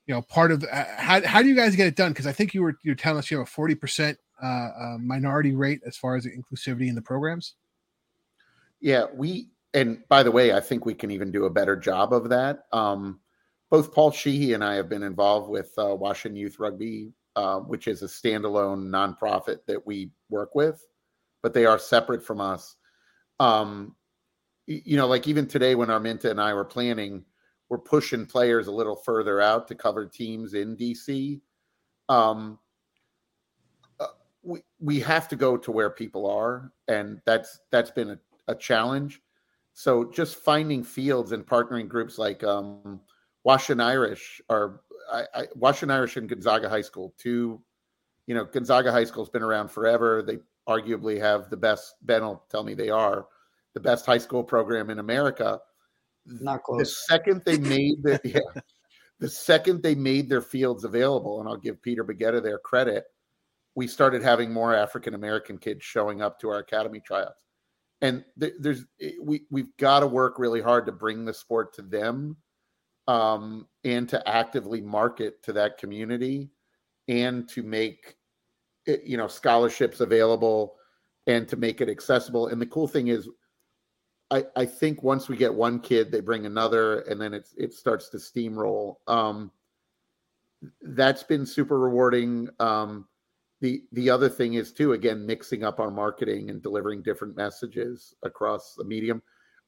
[0.07, 2.13] you know part of uh, how, how do you guys get it done?
[2.13, 5.55] Because i think you were you're telling us you have a 40% uh, uh, minority
[5.55, 7.55] rate as far as inclusivity in the programs?
[8.81, 12.13] Yeah we and by the way i think we can even do a better job
[12.13, 12.65] of that.
[12.73, 13.21] Um,
[13.71, 17.89] both paul sheehy and i have been involved with uh, washington youth rugby uh, which
[17.89, 20.81] is a standalone nonprofit that we work with
[21.47, 22.75] but they are separate from us.
[23.39, 23.95] Um,
[24.67, 27.25] you know, like even today when Arminta and I were planning,
[27.69, 31.41] we're pushing players a little further out to cover teams in DC.
[32.09, 32.59] Um,
[34.01, 34.07] uh,
[34.43, 38.55] we we have to go to where people are, and that's that's been a, a
[38.55, 39.21] challenge.
[39.73, 43.01] So just finding fields and partnering groups like um,
[43.45, 44.81] Washington Irish or
[45.13, 47.61] I, I, Washington Irish and Gonzaga High School, two,
[48.27, 50.23] you know, Gonzaga High School's been around forever.
[50.23, 51.95] They arguably have the best.
[52.03, 53.27] Ben will tell me they are
[53.77, 55.61] the best high school program in America.
[56.25, 56.79] Not close.
[56.79, 58.61] The second they made the yeah,
[59.21, 63.05] the second they made their fields available, and I'll give Peter Begetta their credit,
[63.75, 67.35] we started having more African American kids showing up to our academy tryouts.
[68.01, 71.75] And th- there's eh, we we've got to work really hard to bring the sport
[71.75, 72.39] to them,
[73.09, 76.49] um, and to actively market to that community,
[77.09, 78.17] and to make
[78.89, 80.77] eh, you know scholarships available
[81.27, 82.49] and to make it accessible.
[82.49, 83.29] And the cool thing is,
[84.31, 87.73] I, I think once we get one kid, they bring another, and then it's it
[87.75, 88.97] starts to steamroll.
[89.07, 89.53] Um,
[90.83, 92.49] that's been super rewarding.
[92.59, 93.07] Um,
[93.61, 98.15] the the other thing is too, again, mixing up our marketing and delivering different messages
[98.25, 99.23] across the medium.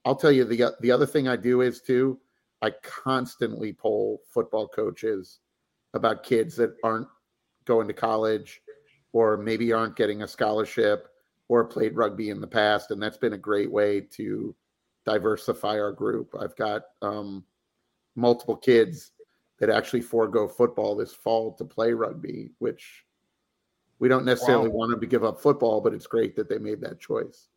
[0.05, 2.19] I'll tell you the the other thing I do is too,
[2.61, 5.39] I constantly poll football coaches
[5.95, 7.09] about kids that aren't
[7.65, 8.61] going to college
[9.13, 11.09] or maybe aren't getting a scholarship
[11.49, 14.55] or played rugby in the past, and that's been a great way to
[15.05, 16.35] diversify our group.
[16.39, 17.45] I've got um,
[18.15, 19.13] multiple kids
[19.59, 23.05] that actually forego football this fall to play rugby, which
[23.99, 24.75] we don't necessarily wow.
[24.75, 27.49] want them to give up football, but it's great that they made that choice.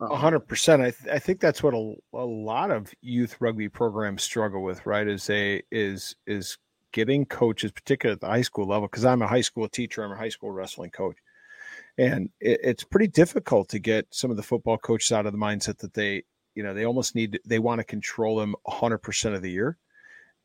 [0.00, 0.82] A hundred percent.
[0.82, 4.84] I, th- I think that's what a, a lot of youth rugby programs struggle with,
[4.84, 5.06] right?
[5.06, 6.58] Is they is is
[6.92, 10.10] getting coaches, particularly at the high school level, because I'm a high school teacher, I'm
[10.10, 11.18] a high school wrestling coach
[11.98, 15.38] and it, it's pretty difficult to get some of the football coaches out of the
[15.38, 16.22] mindset that they
[16.54, 19.78] you know they almost need they want to control them 100% of the year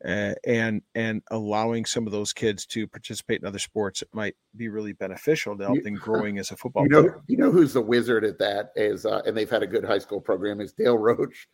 [0.06, 4.70] uh, and and allowing some of those kids to participate in other sports might be
[4.70, 7.22] really beneficial to help them growing as a football you know, player.
[7.28, 9.98] You know who's the wizard at that is, uh, and they've had a good high
[9.98, 11.48] school program is Dale Roach.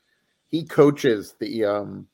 [0.49, 2.07] He coaches the um,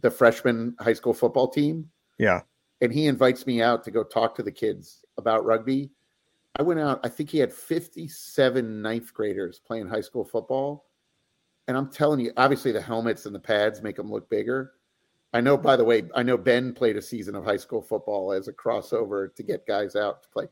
[0.00, 1.88] the freshman high school football team.
[2.18, 2.40] Yeah,
[2.80, 5.90] and he invites me out to go talk to the kids about rugby.
[6.60, 10.90] I went out, I think he had 57 ninth graders playing high school football.
[11.66, 14.72] And I'm telling you, obviously the helmets and the pads make them look bigger.
[15.32, 18.30] I know, by the way, I know Ben played a season of high school football
[18.30, 20.48] as a crossover to get guys out to play.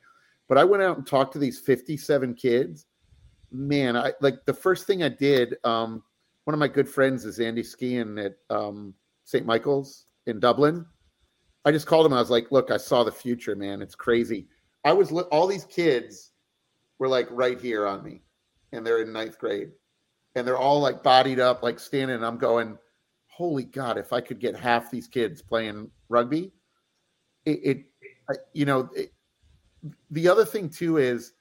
[0.48, 2.86] But I went out and talked to these 57 kids.
[3.52, 5.56] Man, I like the first thing I did.
[5.62, 6.02] Um,
[6.44, 8.94] one of my good friends is Andy Skiing at um,
[9.24, 9.44] St.
[9.44, 10.86] Michael's in Dublin.
[11.66, 12.14] I just called him.
[12.14, 13.82] I was like, look, I saw the future, man.
[13.82, 14.46] It's crazy
[14.84, 16.32] I was all these kids
[16.98, 18.22] were like right here on me,
[18.72, 19.70] and they're in ninth grade,
[20.34, 22.16] and they're all like bodied up, like standing.
[22.16, 22.78] And I'm going,
[23.26, 23.98] holy God!
[23.98, 26.52] If I could get half these kids playing rugby,
[27.44, 27.84] it, it
[28.52, 29.12] you know, it,
[30.10, 31.32] the other thing too is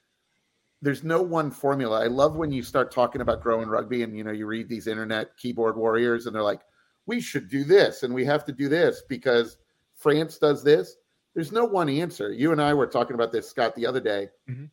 [0.80, 2.02] there's no one formula.
[2.02, 4.86] I love when you start talking about growing rugby, and you know, you read these
[4.86, 6.62] internet keyboard warriors, and they're like,
[7.06, 9.58] we should do this, and we have to do this because
[9.96, 10.96] France does this
[11.38, 12.32] there's no one answer.
[12.32, 14.26] You and I were talking about this, Scott, the other day.
[14.50, 14.64] Mm-hmm.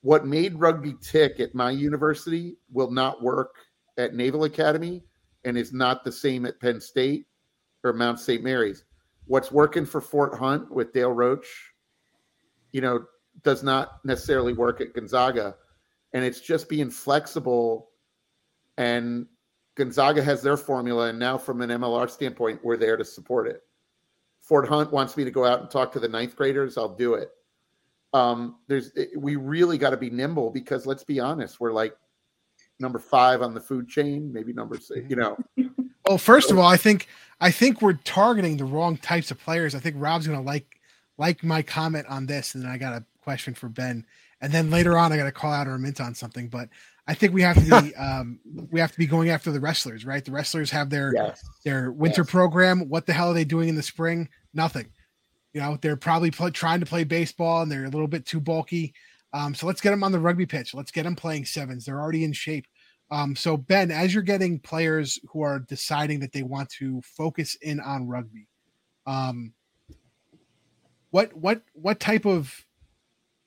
[0.00, 3.54] What made rugby tick at my university will not work
[3.98, 5.04] at Naval Academy
[5.44, 7.26] and is not the same at Penn State
[7.84, 8.42] or Mount St.
[8.42, 8.82] Mary's.
[9.26, 11.46] What's working for Fort Hunt with Dale Roach,
[12.72, 13.04] you know,
[13.44, 15.54] does not necessarily work at Gonzaga.
[16.14, 17.90] And it's just being flexible.
[18.76, 19.28] And
[19.76, 21.10] Gonzaga has their formula.
[21.10, 23.62] And now, from an MLR standpoint, we're there to support it.
[24.48, 27.12] Fort Hunt wants me to go out and talk to the ninth graders, I'll do
[27.14, 27.30] it.
[28.14, 31.94] Um, there's we really got to be nimble because let's be honest, we're like
[32.80, 35.36] number five on the food chain, maybe number six, you know.
[36.08, 37.06] Well, first of all, I think
[37.38, 39.74] I think we're targeting the wrong types of players.
[39.74, 40.80] I think Rob's gonna like
[41.18, 44.06] like my comment on this, and then I got a question for Ben,
[44.40, 46.48] and then later on I got to call out Arminta on something.
[46.48, 46.70] But
[47.08, 48.38] I think we have to be um,
[48.70, 50.24] we have to be going after the wrestlers, right?
[50.24, 51.42] The wrestlers have their yes.
[51.64, 52.30] their winter yes.
[52.30, 52.88] program.
[52.88, 54.28] What the hell are they doing in the spring?
[54.52, 54.86] Nothing.
[55.54, 58.40] You know, they're probably play, trying to play baseball and they're a little bit too
[58.40, 58.92] bulky.
[59.32, 60.74] Um, so let's get them on the rugby pitch.
[60.74, 61.84] Let's get them playing sevens.
[61.84, 62.66] They're already in shape.
[63.10, 67.56] Um, so Ben, as you're getting players who are deciding that they want to focus
[67.62, 68.46] in on rugby,
[69.06, 69.54] um,
[71.10, 72.54] what what what type of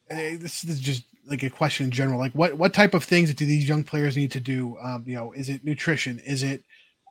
[0.10, 2.20] uh, this is just like a question in general.
[2.20, 4.78] Like what what type of things do these young players need to do?
[4.82, 6.20] Um, you know, is it nutrition?
[6.20, 6.64] Is it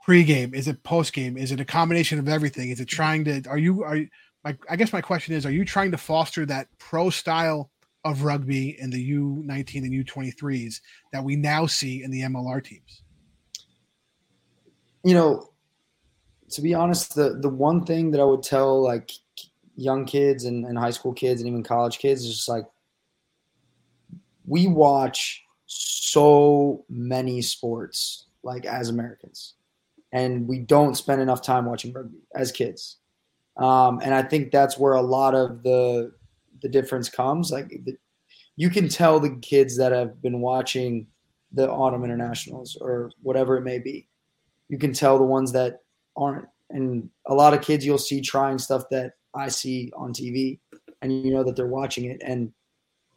[0.07, 0.55] pregame?
[0.55, 1.39] Is it postgame?
[1.39, 2.71] Is it a combination of everything?
[2.71, 3.43] Is it trying to?
[3.49, 3.99] Are you are?
[4.45, 7.71] My, I guess my question is: Are you trying to foster that pro style
[8.05, 10.81] of rugby in the U nineteen and U twenty threes
[11.13, 13.03] that we now see in the MLR teams?
[15.05, 15.51] You know,
[16.51, 19.11] to be honest, the the one thing that I would tell like
[19.77, 22.67] young kids and, and high school kids and even college kids is just like
[24.51, 29.55] we watch so many sports like as Americans
[30.13, 32.97] and we don't spend enough time watching rugby as kids.
[33.57, 36.13] Um, and I think that's where a lot of the
[36.63, 37.53] the difference comes.
[37.53, 37.97] Like the,
[38.57, 41.07] you can tell the kids that have been watching
[41.53, 44.09] the autumn internationals or whatever it may be.
[44.69, 45.83] You can tell the ones that
[46.17, 46.47] aren't.
[46.71, 50.59] And a lot of kids you'll see trying stuff that I see on TV,
[51.03, 52.53] and you know that they're watching it, and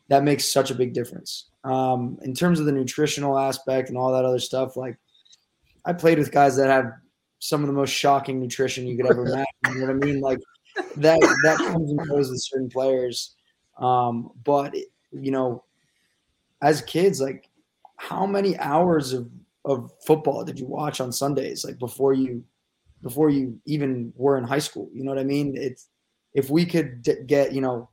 [0.10, 1.50] that makes such a big difference.
[1.64, 4.98] Um, in terms of the nutritional aspect and all that other stuff, like
[5.86, 6.92] I played with guys that have
[7.40, 9.46] some of the most shocking nutrition you could ever imagine.
[9.66, 10.22] You know what I mean?
[10.22, 10.40] Like
[10.98, 13.36] that that comes and goes with certain players.
[13.80, 14.76] Um, but
[15.12, 15.64] you know,
[16.62, 17.50] as kids, like
[17.98, 19.30] how many hours of
[19.66, 22.44] of football did you watch on Sundays, like before you
[23.02, 24.90] before you even were in high school?
[24.94, 25.56] You know what I mean?
[25.56, 25.88] It's
[26.34, 27.90] if we could d- get you know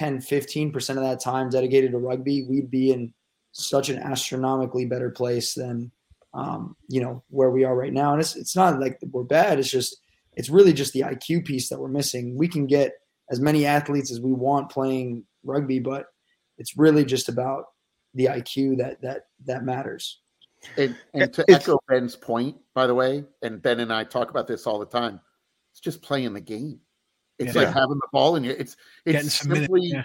[0.00, 3.12] 10 15% of that time dedicated to rugby we'd be in
[3.52, 5.90] such an astronomically better place than
[6.32, 9.58] um, you know where we are right now and it's, it's not like we're bad
[9.58, 9.98] it's just
[10.32, 12.92] it's really just the iq piece that we're missing we can get
[13.30, 16.06] as many athletes as we want playing rugby but
[16.56, 17.64] it's really just about
[18.14, 20.20] the iq that that that matters
[20.78, 24.28] And, and to It's- echo Ben's point, by the way, and Ben and I talk
[24.30, 25.18] about this all the time.
[25.72, 26.80] It's just playing the game.
[27.40, 27.62] It's Yeah.
[27.62, 28.54] like having the ball in your.
[28.54, 30.04] It's it's simply yeah.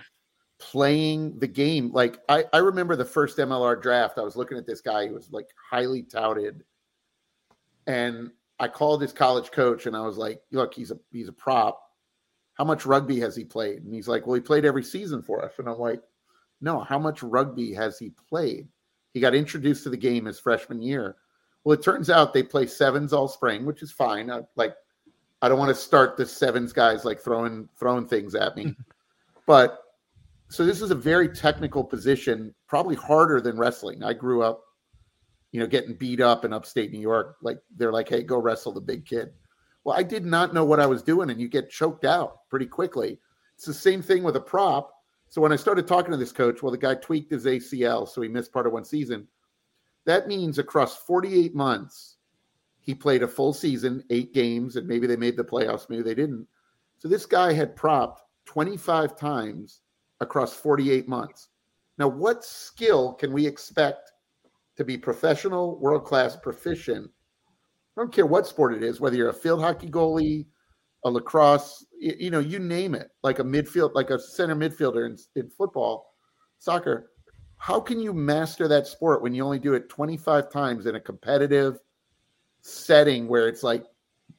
[0.58, 1.92] playing the game.
[1.92, 4.18] Like I, I remember the first MLR draft.
[4.18, 6.64] I was looking at this guy who was like highly touted,
[7.88, 11.34] and I called his college coach and I was like, "Look, he's a he's a
[11.34, 11.82] prop.
[12.56, 15.44] How much rugby has he played?" And he's like, "Well, he played every season for
[15.44, 16.02] us." And I'm like,
[16.62, 18.68] "No, how much rugby has he played?"
[19.14, 21.18] He got introduced to the game his freshman year.
[21.64, 24.30] Well, it turns out they play sevens all spring, which is fine.
[24.30, 24.76] I, like,
[25.42, 28.76] I don't want to start the sevens guys like throwing throwing things at me,
[29.48, 29.80] but
[30.50, 34.04] so this is a very technical position, probably harder than wrestling.
[34.04, 34.64] I grew up,
[35.52, 37.38] you know, getting beat up in upstate New York.
[37.42, 39.34] Like they're like, "Hey, go wrestle the big kid."
[39.84, 42.66] Well, I did not know what I was doing, and you get choked out pretty
[42.66, 43.20] quickly.
[43.56, 44.92] It's the same thing with a prop.
[45.30, 48.22] So when I started talking to this coach, well, the guy tweaked his ACL, so
[48.22, 49.28] he missed part of one season.
[50.06, 52.15] That means across 48 months,
[52.86, 56.14] he played a full season, eight games, and maybe they made the playoffs, maybe they
[56.14, 56.48] didn't.
[57.00, 59.82] So this guy had propped 25 times
[60.22, 61.50] across 48 months.
[61.98, 64.12] Now, what skill can we expect
[64.78, 67.10] to be professional, world class, proficient?
[67.98, 70.46] I don't care what sport it is, whether you're a field hockey goalie,
[71.06, 75.18] a lacrosse, you know, you name it, like a midfield, like a center midfielder in,
[75.42, 76.14] in football,
[76.60, 77.10] soccer.
[77.58, 81.00] How can you master that sport when you only do it 25 times in a
[81.00, 81.80] competitive
[82.66, 83.86] setting where it's like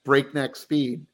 [0.05, 1.07] breakneck speed?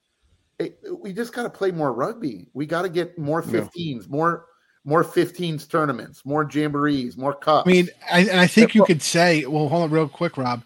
[0.59, 2.49] It- we just got to play more rugby.
[2.55, 3.61] We got to get more Yeah.
[3.77, 4.47] 15s, more
[4.85, 7.69] more 15s tournaments, more jamborees, more cups.
[7.69, 10.65] I mean, I, and I think you could say, well, hold on real quick, Rob.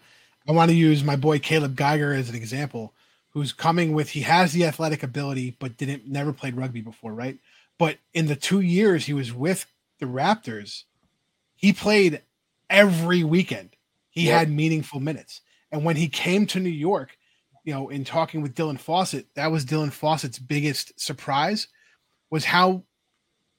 [0.49, 2.95] I want to use my boy Caleb Geiger as an example,
[3.29, 7.37] who's coming with he has the athletic ability, but didn't never played rugby before, right?
[7.77, 9.67] But in the two years he was with
[9.99, 10.85] the Raptors,
[11.55, 12.23] he played
[12.71, 13.75] every weekend.
[14.09, 14.39] He Yeah.
[14.39, 15.41] had meaningful minutes.
[15.71, 17.17] And when he came to New York,
[17.63, 21.67] you know, in talking with Dylan Fawcett, that was Dylan Fawcett's biggest surprise
[22.29, 22.83] was how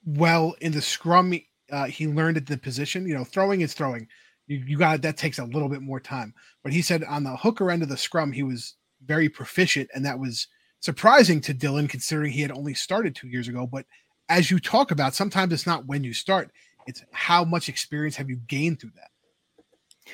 [0.05, 1.33] well in the scrum
[1.71, 3.07] uh, he learned at the position.
[3.07, 4.07] You know, throwing is throwing.
[4.47, 6.33] You, you got that takes a little bit more time.
[6.63, 10.05] But he said on the hooker end of the scrum, he was very proficient, and
[10.05, 10.47] that was
[10.79, 13.67] surprising to Dylan considering he had only started two years ago.
[13.67, 13.85] But
[14.27, 16.51] as you talk about, sometimes it's not when you start;
[16.87, 19.11] it's how much experience have you gained through that.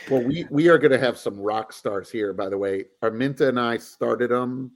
[0.10, 2.34] Well, we we are going to have some rock stars here.
[2.34, 4.72] By the way, Arminta and I started them.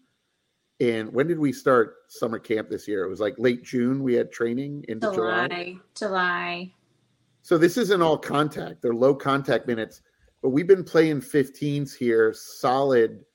[0.79, 3.03] And when did we start summer camp this year?
[3.03, 4.01] It was like late June.
[4.01, 5.47] We had training into July.
[5.47, 6.73] July, July.
[7.41, 10.01] So this isn't all contact; they're low contact minutes.
[10.41, 13.25] But we've been playing 15s here, solid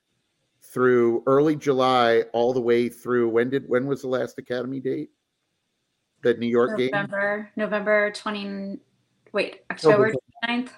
[0.63, 3.29] through early July, all the way through.
[3.29, 5.11] When did when was the last academy date?
[6.23, 6.91] The New York game.
[6.93, 8.79] November, November 20,
[9.33, 10.15] wait, oh, October
[10.49, 10.71] 29th?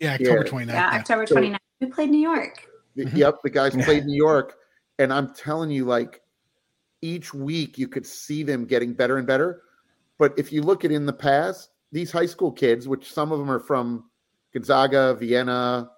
[0.00, 0.50] Yeah, October Yeah.
[0.50, 0.66] 29th.
[0.74, 0.98] Yeah, yeah.
[0.98, 1.58] October So- 29th.
[1.80, 2.66] We played New York.
[2.96, 3.16] The- Mhm.
[3.16, 4.56] Yep, the guys played New York,
[4.98, 6.22] and I'm telling you, like
[7.02, 9.62] each week you could see them getting better and better.
[10.18, 13.38] But if you look at in the past, these high school kids, which some of
[13.38, 14.10] them are from
[14.52, 15.90] Gonzaga, Vienna,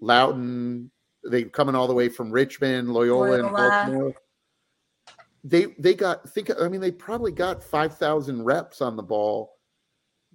[0.00, 0.90] Loudoun,
[1.24, 4.14] they coming all the way from Richmond, Loyola, and Baltimore.
[5.44, 9.56] They they got think I mean they probably got five thousand reps on the ball,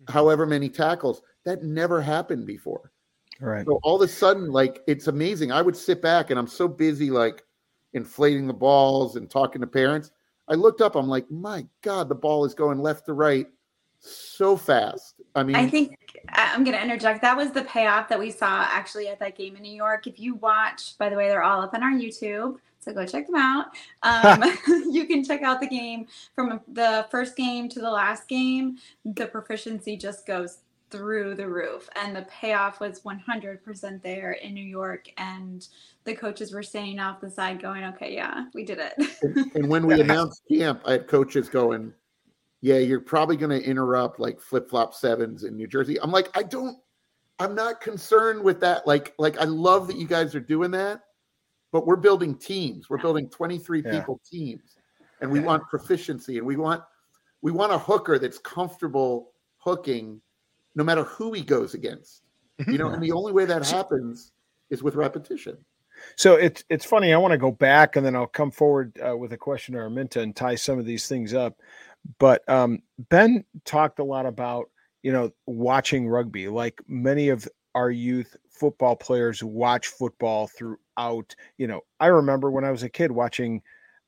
[0.07, 1.21] however many tackles.
[1.43, 2.91] That never happened before.
[3.39, 3.65] Right.
[3.65, 5.51] So all of a sudden, like it's amazing.
[5.51, 7.43] I would sit back and I'm so busy like
[7.93, 10.11] inflating the balls and talking to parents.
[10.47, 13.47] I looked up, I'm like, my God, the ball is going left to right
[13.99, 15.15] so fast.
[15.33, 15.97] I mean, I think
[16.29, 17.21] I- I'm going to interject.
[17.21, 20.07] That was the payoff that we saw actually at that game in New York.
[20.07, 22.59] If you watch, by the way, they're all up on our YouTube.
[22.79, 23.67] So go check them out.
[24.03, 24.43] Um,
[24.91, 28.77] you can check out the game from the first game to the last game.
[29.03, 30.59] The proficiency just goes
[30.89, 31.89] through the roof.
[31.95, 35.09] And the payoff was 100% there in New York.
[35.17, 35.67] And
[36.03, 38.93] the coaches were standing off the side going, okay, yeah, we did it.
[39.21, 41.93] and, and when we announced camp, I had coaches going,
[42.61, 45.99] Yeah, you're probably going to interrupt like flip flop sevens in New Jersey.
[46.01, 46.77] I'm like, I don't,
[47.39, 48.87] I'm not concerned with that.
[48.87, 51.01] Like, like I love that you guys are doing that,
[51.71, 52.89] but we're building teams.
[52.89, 53.91] We're building 23 Yeah.
[53.91, 54.77] people teams,
[55.19, 56.81] and we want proficiency, and we want
[57.41, 60.21] we want a hooker that's comfortable hooking
[60.75, 62.21] no matter who he goes against.
[62.67, 64.31] You know, and the only way that happens
[64.69, 65.57] is with repetition.
[66.15, 67.13] So it's it's funny.
[67.13, 69.81] I want to go back and then I'll come forward uh, with a question to
[69.81, 71.59] Arminta and tie some of these things up.
[72.19, 74.69] But um, Ben talked a lot about
[75.03, 81.35] you know watching rugby, like many of our youth football players watch football throughout.
[81.57, 83.61] You know, I remember when I was a kid watching,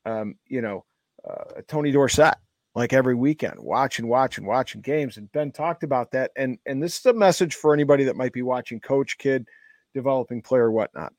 [0.06, 0.84] um, you know,
[1.28, 2.34] uh, Tony Dorsett
[2.74, 5.16] like every weekend, watching, watching, watching games.
[5.16, 6.30] And Ben talked about that.
[6.36, 9.46] And and this is a message for anybody that might be watching, coach, kid,
[9.94, 11.12] developing player, whatnot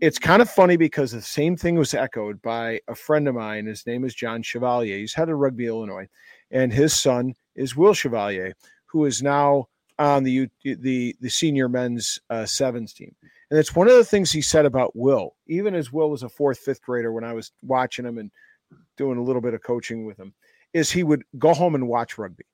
[0.00, 3.66] it's kind of funny because the same thing was echoed by a friend of mine.
[3.66, 4.98] His name is John Chevalier.
[4.98, 6.08] He's head of Rugby Illinois,
[6.50, 8.54] and his son is Will Chevalier,
[8.86, 9.68] who is now
[9.98, 13.14] on the the the senior men's uh, sevens team.
[13.50, 16.28] And it's one of the things he said about Will, even as Will was a
[16.28, 18.30] fourth, fifth grader when I was watching him and
[18.96, 20.34] doing a little bit of coaching with him,
[20.76, 22.44] is he would go home and watch rugby.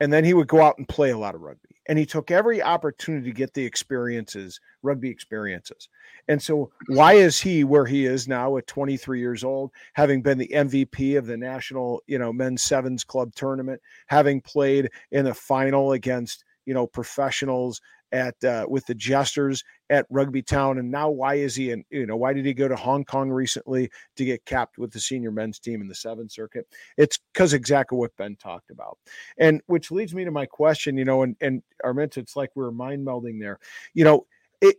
[0.00, 2.30] And then he would go out and play a lot of rugby and he took
[2.30, 5.88] every opportunity to get the experiences, rugby experiences.
[6.28, 10.38] And so, why is he where he is now at 23 years old, having been
[10.38, 15.34] the MVP of the national, you know, men's sevens club tournament, having played in a
[15.34, 17.80] final against, you know, professionals
[18.12, 21.84] at uh, with the Jesters at Rugby Town, and now why is he in?
[21.90, 24.98] You know, why did he go to Hong Kong recently to get capped with the
[24.98, 26.66] senior men's team in the Sevens Circuit?
[26.96, 28.96] It's because exactly what Ben talked about,
[29.36, 30.96] and which leads me to my question.
[30.96, 33.58] You know, and and Arminta, it's like we we're mind melding there.
[33.92, 34.26] You know,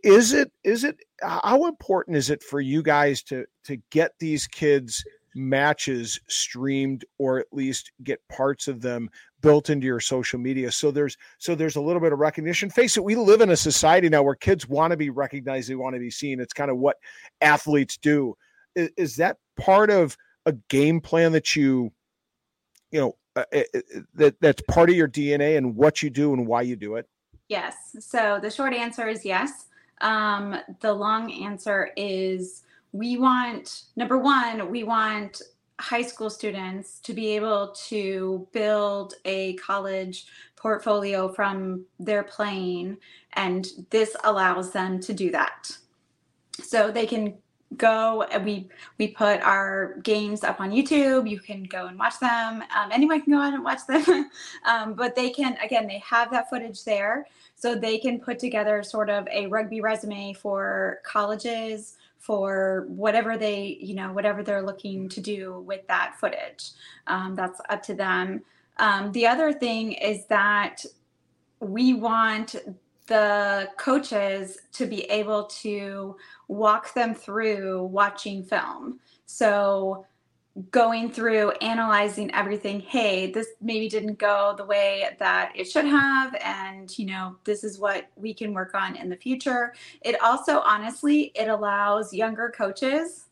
[0.02, 4.48] is it is it how important is it for you guys to to get these
[4.48, 5.04] kids
[5.34, 9.10] matches streamed or at least get parts of them
[9.40, 10.70] built into your social media.
[10.70, 12.70] So there's so there's a little bit of recognition.
[12.70, 15.74] Face it we live in a society now where kids want to be recognized they
[15.74, 16.40] want to be seen.
[16.40, 16.96] It's kind of what
[17.40, 18.36] athletes do.
[18.74, 20.16] Is, is that part of
[20.46, 21.92] a game plan that you
[22.90, 23.80] you know uh, uh, uh
[24.14, 27.08] that that's part of your dna and what you do and why you do it?
[27.48, 27.74] Yes.
[28.00, 29.66] So the short answer is yes.
[30.00, 32.62] Um, the long answer is
[32.94, 35.42] we want number one we want
[35.80, 42.96] high school students to be able to build a college portfolio from their playing
[43.32, 45.76] and this allows them to do that.
[46.62, 47.34] So they can
[47.76, 48.68] go and we
[48.98, 51.28] we put our games up on youtube.
[51.28, 52.62] You can go and watch them.
[52.76, 54.30] Um, anyone can go out and watch them.
[54.66, 57.26] Um, but they can again they have that footage there.
[57.56, 63.76] So they can put together sort of a rugby resume for colleges for whatever they
[63.80, 66.70] you know whatever they're looking to do with that footage.
[67.06, 68.42] Um, that's up to them.
[68.78, 70.82] Um, the other thing is that
[71.60, 72.56] we want
[73.06, 76.16] the coaches to be able to
[76.48, 79.00] walk them through watching film.
[79.26, 80.06] So
[80.70, 86.32] going through analyzing everything hey this maybe didn't go the way that it should have
[86.36, 89.74] and you know this is what we can work on in the future.
[90.02, 93.26] It also honestly it allows younger coaches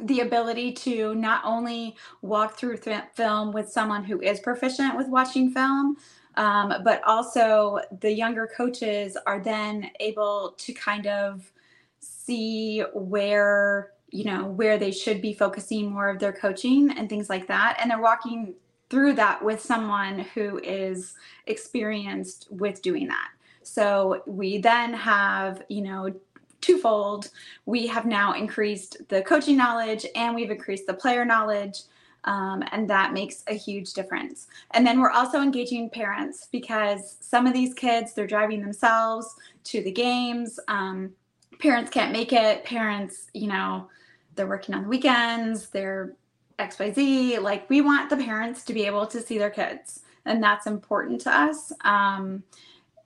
[0.00, 5.08] the ability to not only walk through th- film with someone who is proficient with
[5.08, 5.96] watching film
[6.36, 11.52] um, but also the younger coaches are then able to kind of
[12.00, 17.28] see where you know where they should be focusing more of their coaching and things
[17.28, 17.78] like that.
[17.80, 18.54] And they're walking
[18.90, 21.14] through that with someone who is
[21.46, 23.30] experienced with doing that.
[23.62, 26.14] So we then have you know
[26.60, 27.30] twofold.
[27.66, 31.80] We have now increased the coaching knowledge and we've increased the player knowledge
[32.24, 34.46] um, and that makes a huge difference.
[34.72, 39.34] And then we're also engaging parents because some of these kids they're driving themselves
[39.64, 40.60] to the games.
[40.68, 41.12] Um,
[41.58, 42.64] parents can't make it.
[42.64, 43.88] Parents you know
[44.34, 46.16] they're working on the weekends, they're
[46.58, 47.40] XYZ.
[47.40, 51.20] Like we want the parents to be able to see their kids, and that's important
[51.22, 51.72] to us.
[51.82, 52.42] Um,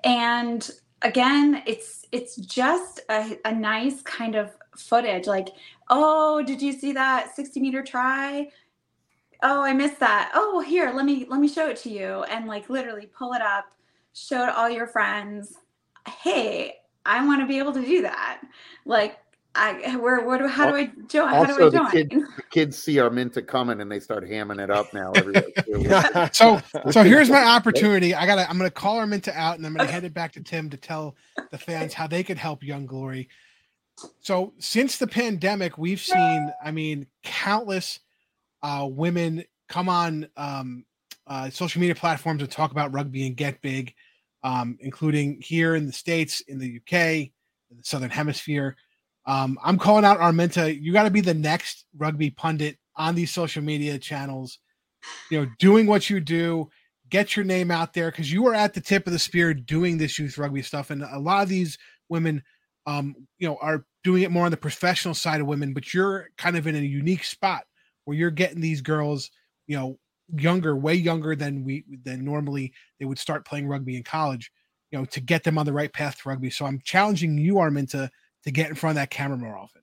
[0.05, 0.71] and
[1.03, 5.27] again, it's it's just a, a nice kind of footage.
[5.27, 5.49] Like,
[5.89, 8.49] oh, did you see that 60 meter try?
[9.43, 10.33] Oh, I missed that.
[10.35, 13.43] Oh, here, let me let me show it to you, and like literally pull it
[13.43, 13.67] up,
[14.15, 15.55] show it all your friends.
[16.23, 18.43] Hey, I want to be able to do that.
[18.85, 19.19] Like
[19.57, 21.29] I where what do how do I join?
[21.29, 21.85] How do I join?
[21.85, 25.13] The, kid, the kids see Arminta coming and they start hamming it up now.
[26.33, 28.15] so so here's my opportunity.
[28.15, 29.93] I gotta I'm gonna call Arminta out and I'm gonna okay.
[29.93, 31.17] head it back to Tim to tell
[31.51, 33.29] the fans how they could help Young Glory.
[34.21, 38.01] So since the pandemic, we've seen, I mean, countless
[38.63, 40.85] uh, women come on um,
[41.27, 43.95] uh, social media platforms and talk about rugby and get big,
[44.43, 46.93] um, including here in the States, in the UK,
[47.71, 48.77] in the Southern Hemisphere.
[49.27, 50.81] Um, I'm calling out Arminta.
[50.81, 54.59] You got to be the next rugby pundit on these social media channels.
[55.31, 56.69] You know, doing what you do,
[57.11, 59.99] get your name out there because you are at the tip of the spear doing
[59.99, 62.43] this youth rugby stuff, and a lot of these women,
[62.87, 65.73] um, you know, are doing it more on the professional side of women.
[65.75, 67.65] But you're kind of in a unique spot
[68.05, 69.31] where you're getting these girls,
[69.67, 69.99] you know,
[70.37, 74.51] younger, way younger than we than normally they would start playing rugby in college,
[74.91, 76.51] you know, to get them on the right path to rugby.
[76.51, 78.11] So I'm challenging you, Armin, to
[78.47, 79.83] to get in front of that camera more often.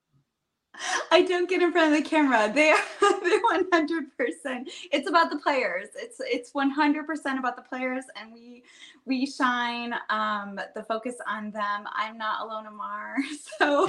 [1.11, 2.51] I don't get in front of the camera.
[2.51, 2.77] They are
[3.23, 4.71] they're one hundred percent.
[4.91, 5.89] It's about the players.
[5.95, 8.63] It's it's one hundred percent about the players, and we
[9.05, 11.85] we shine um, the focus on them.
[11.93, 13.17] I'm not alone, Amar.
[13.59, 13.87] So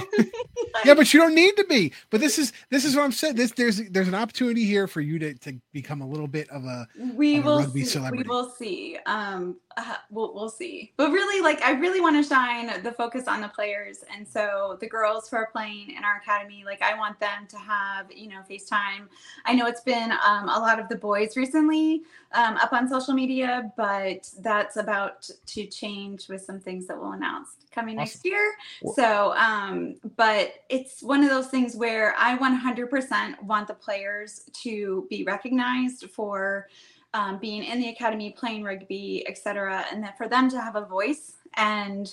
[0.84, 1.92] yeah, but you don't need to be.
[2.10, 3.36] But this is this is what I'm saying.
[3.36, 6.64] This there's there's an opportunity here for you to, to become a little bit of
[6.64, 7.86] a we of a will rugby see.
[7.86, 8.24] celebrity.
[8.24, 8.98] We will see.
[9.06, 10.92] Um, uh, we'll we'll see.
[10.96, 14.76] But really, like I really want to shine the focus on the players, and so
[14.80, 18.28] the girls who are playing in our academy, like I want them to have you
[18.28, 19.08] know FaceTime.
[19.44, 22.02] I know it's been um, a lot of the boys recently
[22.32, 25.03] um, up on social media, but that's about
[25.46, 28.54] to change with some things that we'll announce coming next year.
[28.94, 35.06] So, um, but it's one of those things where I 100% want the players to
[35.10, 36.68] be recognized for
[37.14, 40.84] um, being in the academy, playing rugby, etc., and that for them to have a
[40.84, 41.34] voice.
[41.54, 42.12] And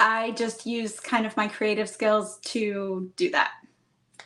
[0.00, 3.52] I just use kind of my creative skills to do that.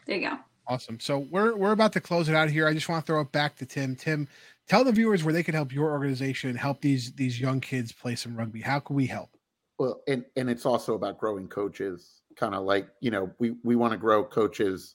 [0.06, 0.38] There you go.
[0.68, 0.98] Awesome.
[0.98, 2.66] So we're we're about to close it out here.
[2.66, 3.94] I just want to throw it back to Tim.
[3.94, 4.26] Tim,
[4.68, 8.14] tell the viewers where they can help your organization help these these young kids play
[8.14, 8.60] some rugby.
[8.60, 9.30] How can we help?
[9.78, 12.22] Well, and and it's also about growing coaches.
[12.36, 14.94] Kind of like you know, we we want to grow coaches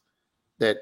[0.59, 0.77] that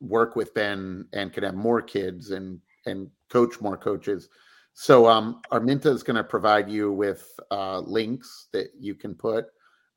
[0.00, 4.28] work with Ben and can have more kids and and coach more coaches.
[4.74, 9.46] So um, Arminta is going to provide you with uh, links that you can put.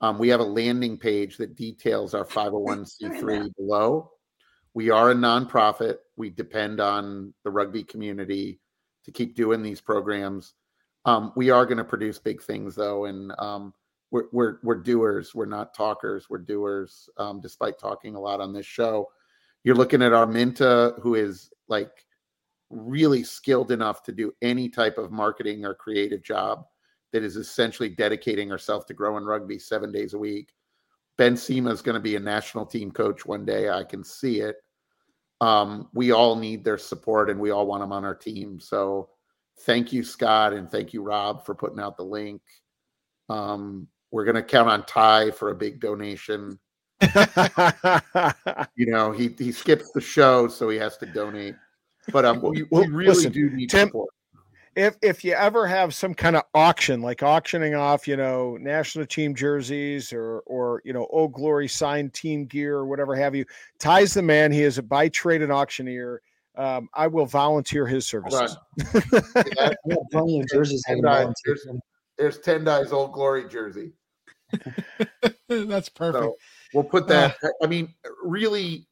[0.01, 4.11] Um, we have a landing page that details our 501c3 below.
[4.73, 5.97] We are a nonprofit.
[6.15, 8.59] We depend on the rugby community
[9.05, 10.53] to keep doing these programs.
[11.05, 13.73] Um, we are going to produce big things though, and um,
[14.11, 15.33] we're, we're we're doers.
[15.33, 16.29] We're not talkers.
[16.29, 17.09] We're doers.
[17.17, 19.09] Um, despite talking a lot on this show,
[19.63, 22.05] you're looking at our Arminta, who is like
[22.69, 26.65] really skilled enough to do any type of marketing or creative job
[27.11, 30.53] that is essentially dedicating herself to growing rugby seven days a week.
[31.21, 33.69] Ben Cima is going to be a national team coach one day.
[33.69, 34.55] I can see it.
[35.39, 38.59] Um, we all need their support and we all want them on our team.
[38.59, 39.07] So
[39.59, 42.41] thank you, Scott, and thank you, Rob, for putting out the link.
[43.29, 46.57] Um, we're going to count on Ty for a big donation.
[48.75, 51.53] you know, he, he skips the show, so he has to donate.
[52.11, 54.09] But um, we, we really listen, do need Tim- support.
[54.75, 59.05] If if you ever have some kind of auction, like auctioning off, you know, national
[59.05, 63.45] team jerseys or or you know, Old Glory signed team gear or whatever have you,
[63.79, 64.51] Ty's the man.
[64.51, 66.21] He is a by trade an auctioneer.
[66.55, 68.57] Um, I will volunteer his Hold services.
[68.57, 69.23] on.
[69.85, 71.33] Yeah, plenty of jerseys And, hanging uh,
[72.17, 73.93] there's, ten Tendai's old glory jersey.
[75.47, 76.23] That's perfect.
[76.23, 76.35] So
[76.73, 77.35] we'll put that.
[77.63, 77.93] I mean,
[78.23, 78.85] really,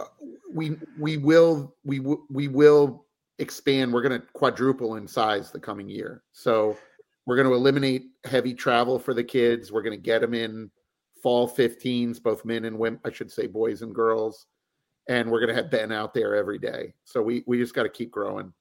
[0.00, 0.06] uh,
[0.52, 3.05] we we will we w- we will
[3.38, 3.92] expand.
[3.92, 6.22] We're going to quadruple in size the coming year.
[6.32, 6.76] So
[7.26, 9.72] we're going to eliminate heavy travel for the kids.
[9.72, 10.70] We're going to get them in
[11.22, 13.00] fall 15s, both men and women.
[13.04, 14.46] I should say boys and girls.
[15.08, 16.94] And we're going to have Ben out there every day.
[17.04, 18.52] So we we just got to keep growing.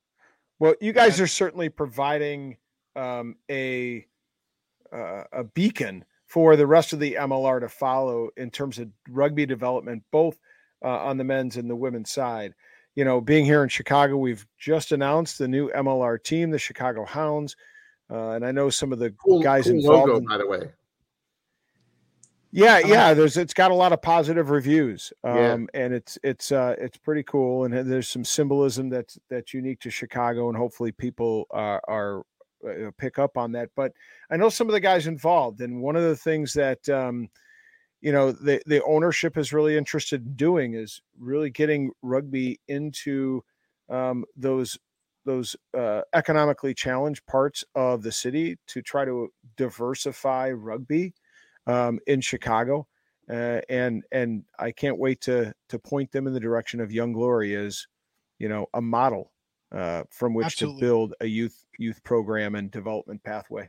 [0.59, 2.57] Well, you guys are certainly providing
[2.95, 4.05] um, a
[4.93, 9.45] uh, a beacon for the rest of the MLR to follow in terms of rugby
[9.45, 10.37] development, both
[10.83, 12.53] uh, on the men's and the women's side.
[12.95, 17.03] You know, being here in Chicago, we've just announced the new MLR team, the Chicago
[17.05, 17.55] Hounds,
[18.09, 20.07] uh, and I know some of the Cool, guys cool involved.
[20.07, 20.69] logo, in- by the way.
[22.51, 23.13] yeah, yeah.
[23.13, 25.65] There's it's got a lot of positive reviews, um, Yeah.
[25.73, 29.89] and it's it's uh, it's pretty cool, and there's some symbolism that's that's unique to
[29.91, 32.23] Chicago, and hopefully people are are
[32.65, 33.69] uh, pick up on that.
[33.75, 33.91] But
[34.31, 37.27] I know some of the guys involved, and one of the things that um,
[38.05, 43.43] you know the the ownership is really interested in doing is really getting rugby into
[43.89, 44.77] um, those
[45.25, 51.15] those uh, economically challenged parts of the city to try to diversify rugby
[51.65, 52.87] um, in Chicago,
[53.27, 57.11] uh, and and I can't wait to to point them in the direction of Young
[57.11, 57.87] Glory as
[58.37, 59.31] you know a model
[59.71, 60.79] uh, from which Absolutely.
[60.79, 63.67] to build a youth youth program and development pathway.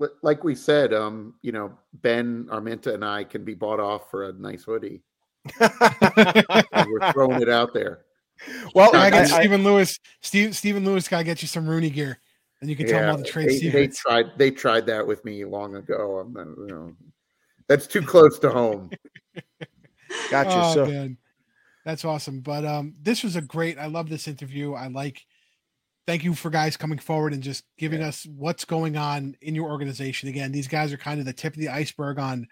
[0.00, 4.10] Li- Like we said, um, you know, Ben Arminta and I can be bought off
[4.10, 5.02] for a nice hoodie.
[5.60, 8.00] We're throwing it out there.
[8.74, 9.98] well, I I, got Stephen Lewis.
[10.22, 12.18] Steve Stephen Lewis gotta get you some Rooney gear,
[12.60, 14.26] and you can tell him all the trade they, they tried.
[14.36, 16.18] They tried that with me long ago.
[16.18, 16.96] I'm, not- you know,
[17.68, 18.90] that's too close to home.
[20.30, 20.50] gotcha.
[20.50, 21.18] Oh, so man.
[21.84, 22.40] That's awesome.
[22.40, 23.78] But um, this was a great.
[23.78, 24.74] I love this interview.
[24.74, 25.24] I like
[26.10, 29.70] thank you for guys coming forward and just giving us what's going on in your
[29.70, 30.28] organization.
[30.28, 32.48] Again, these guys are kind of the tip of the iceberg on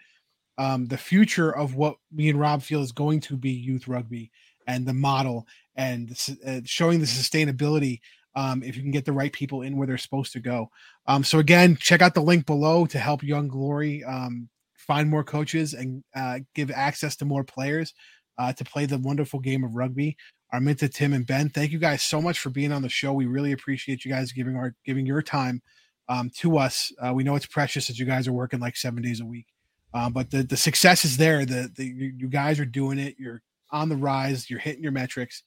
[0.57, 4.31] um, the future of what me and Rob feel is going to be youth rugby
[4.65, 5.45] and the model
[5.75, 7.99] and uh, showing the sustainability
[8.33, 10.69] um, if you can get the right people in where they're supposed to go.
[11.05, 14.47] Um, so again, check out the link below to help Young Glory um,
[14.77, 17.93] find more coaches and uh, give access to more players
[18.37, 20.15] uh, to play the wonderful game of rugby.
[20.53, 23.13] Arminta, Tim, and Ben, thank you guys so much for being on the show.
[23.13, 25.61] We really appreciate you guys giving our giving your time
[26.07, 26.91] um, to us.
[26.99, 29.45] Uh, we know it's precious that you guys are working like seven days a week,
[29.93, 31.45] um, but the the success is there.
[31.45, 33.15] The, the you guys are doing it.
[33.19, 33.41] You're
[33.71, 34.49] on the rise.
[34.49, 35.43] You're hitting your metrics.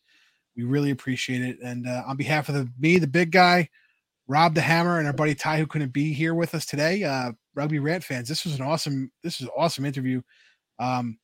[0.57, 1.59] We really appreciate it.
[1.63, 3.71] And uh, on behalf of the me, the big guy,
[4.29, 7.33] Rob the Hammer, and our buddy Ty, who couldn't be here with us today, uh,
[7.57, 9.11] rugby rant fans, this was an awesome.
[9.25, 10.23] This was an awesome interview.
[10.79, 11.19] Um,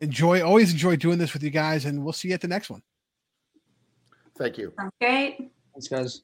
[0.00, 2.70] enjoy, always enjoy doing this with you guys, and we'll see you at the next
[2.70, 2.82] one.
[4.38, 4.72] Thank you.
[5.02, 5.50] okay.
[5.74, 6.22] Thanks, guys.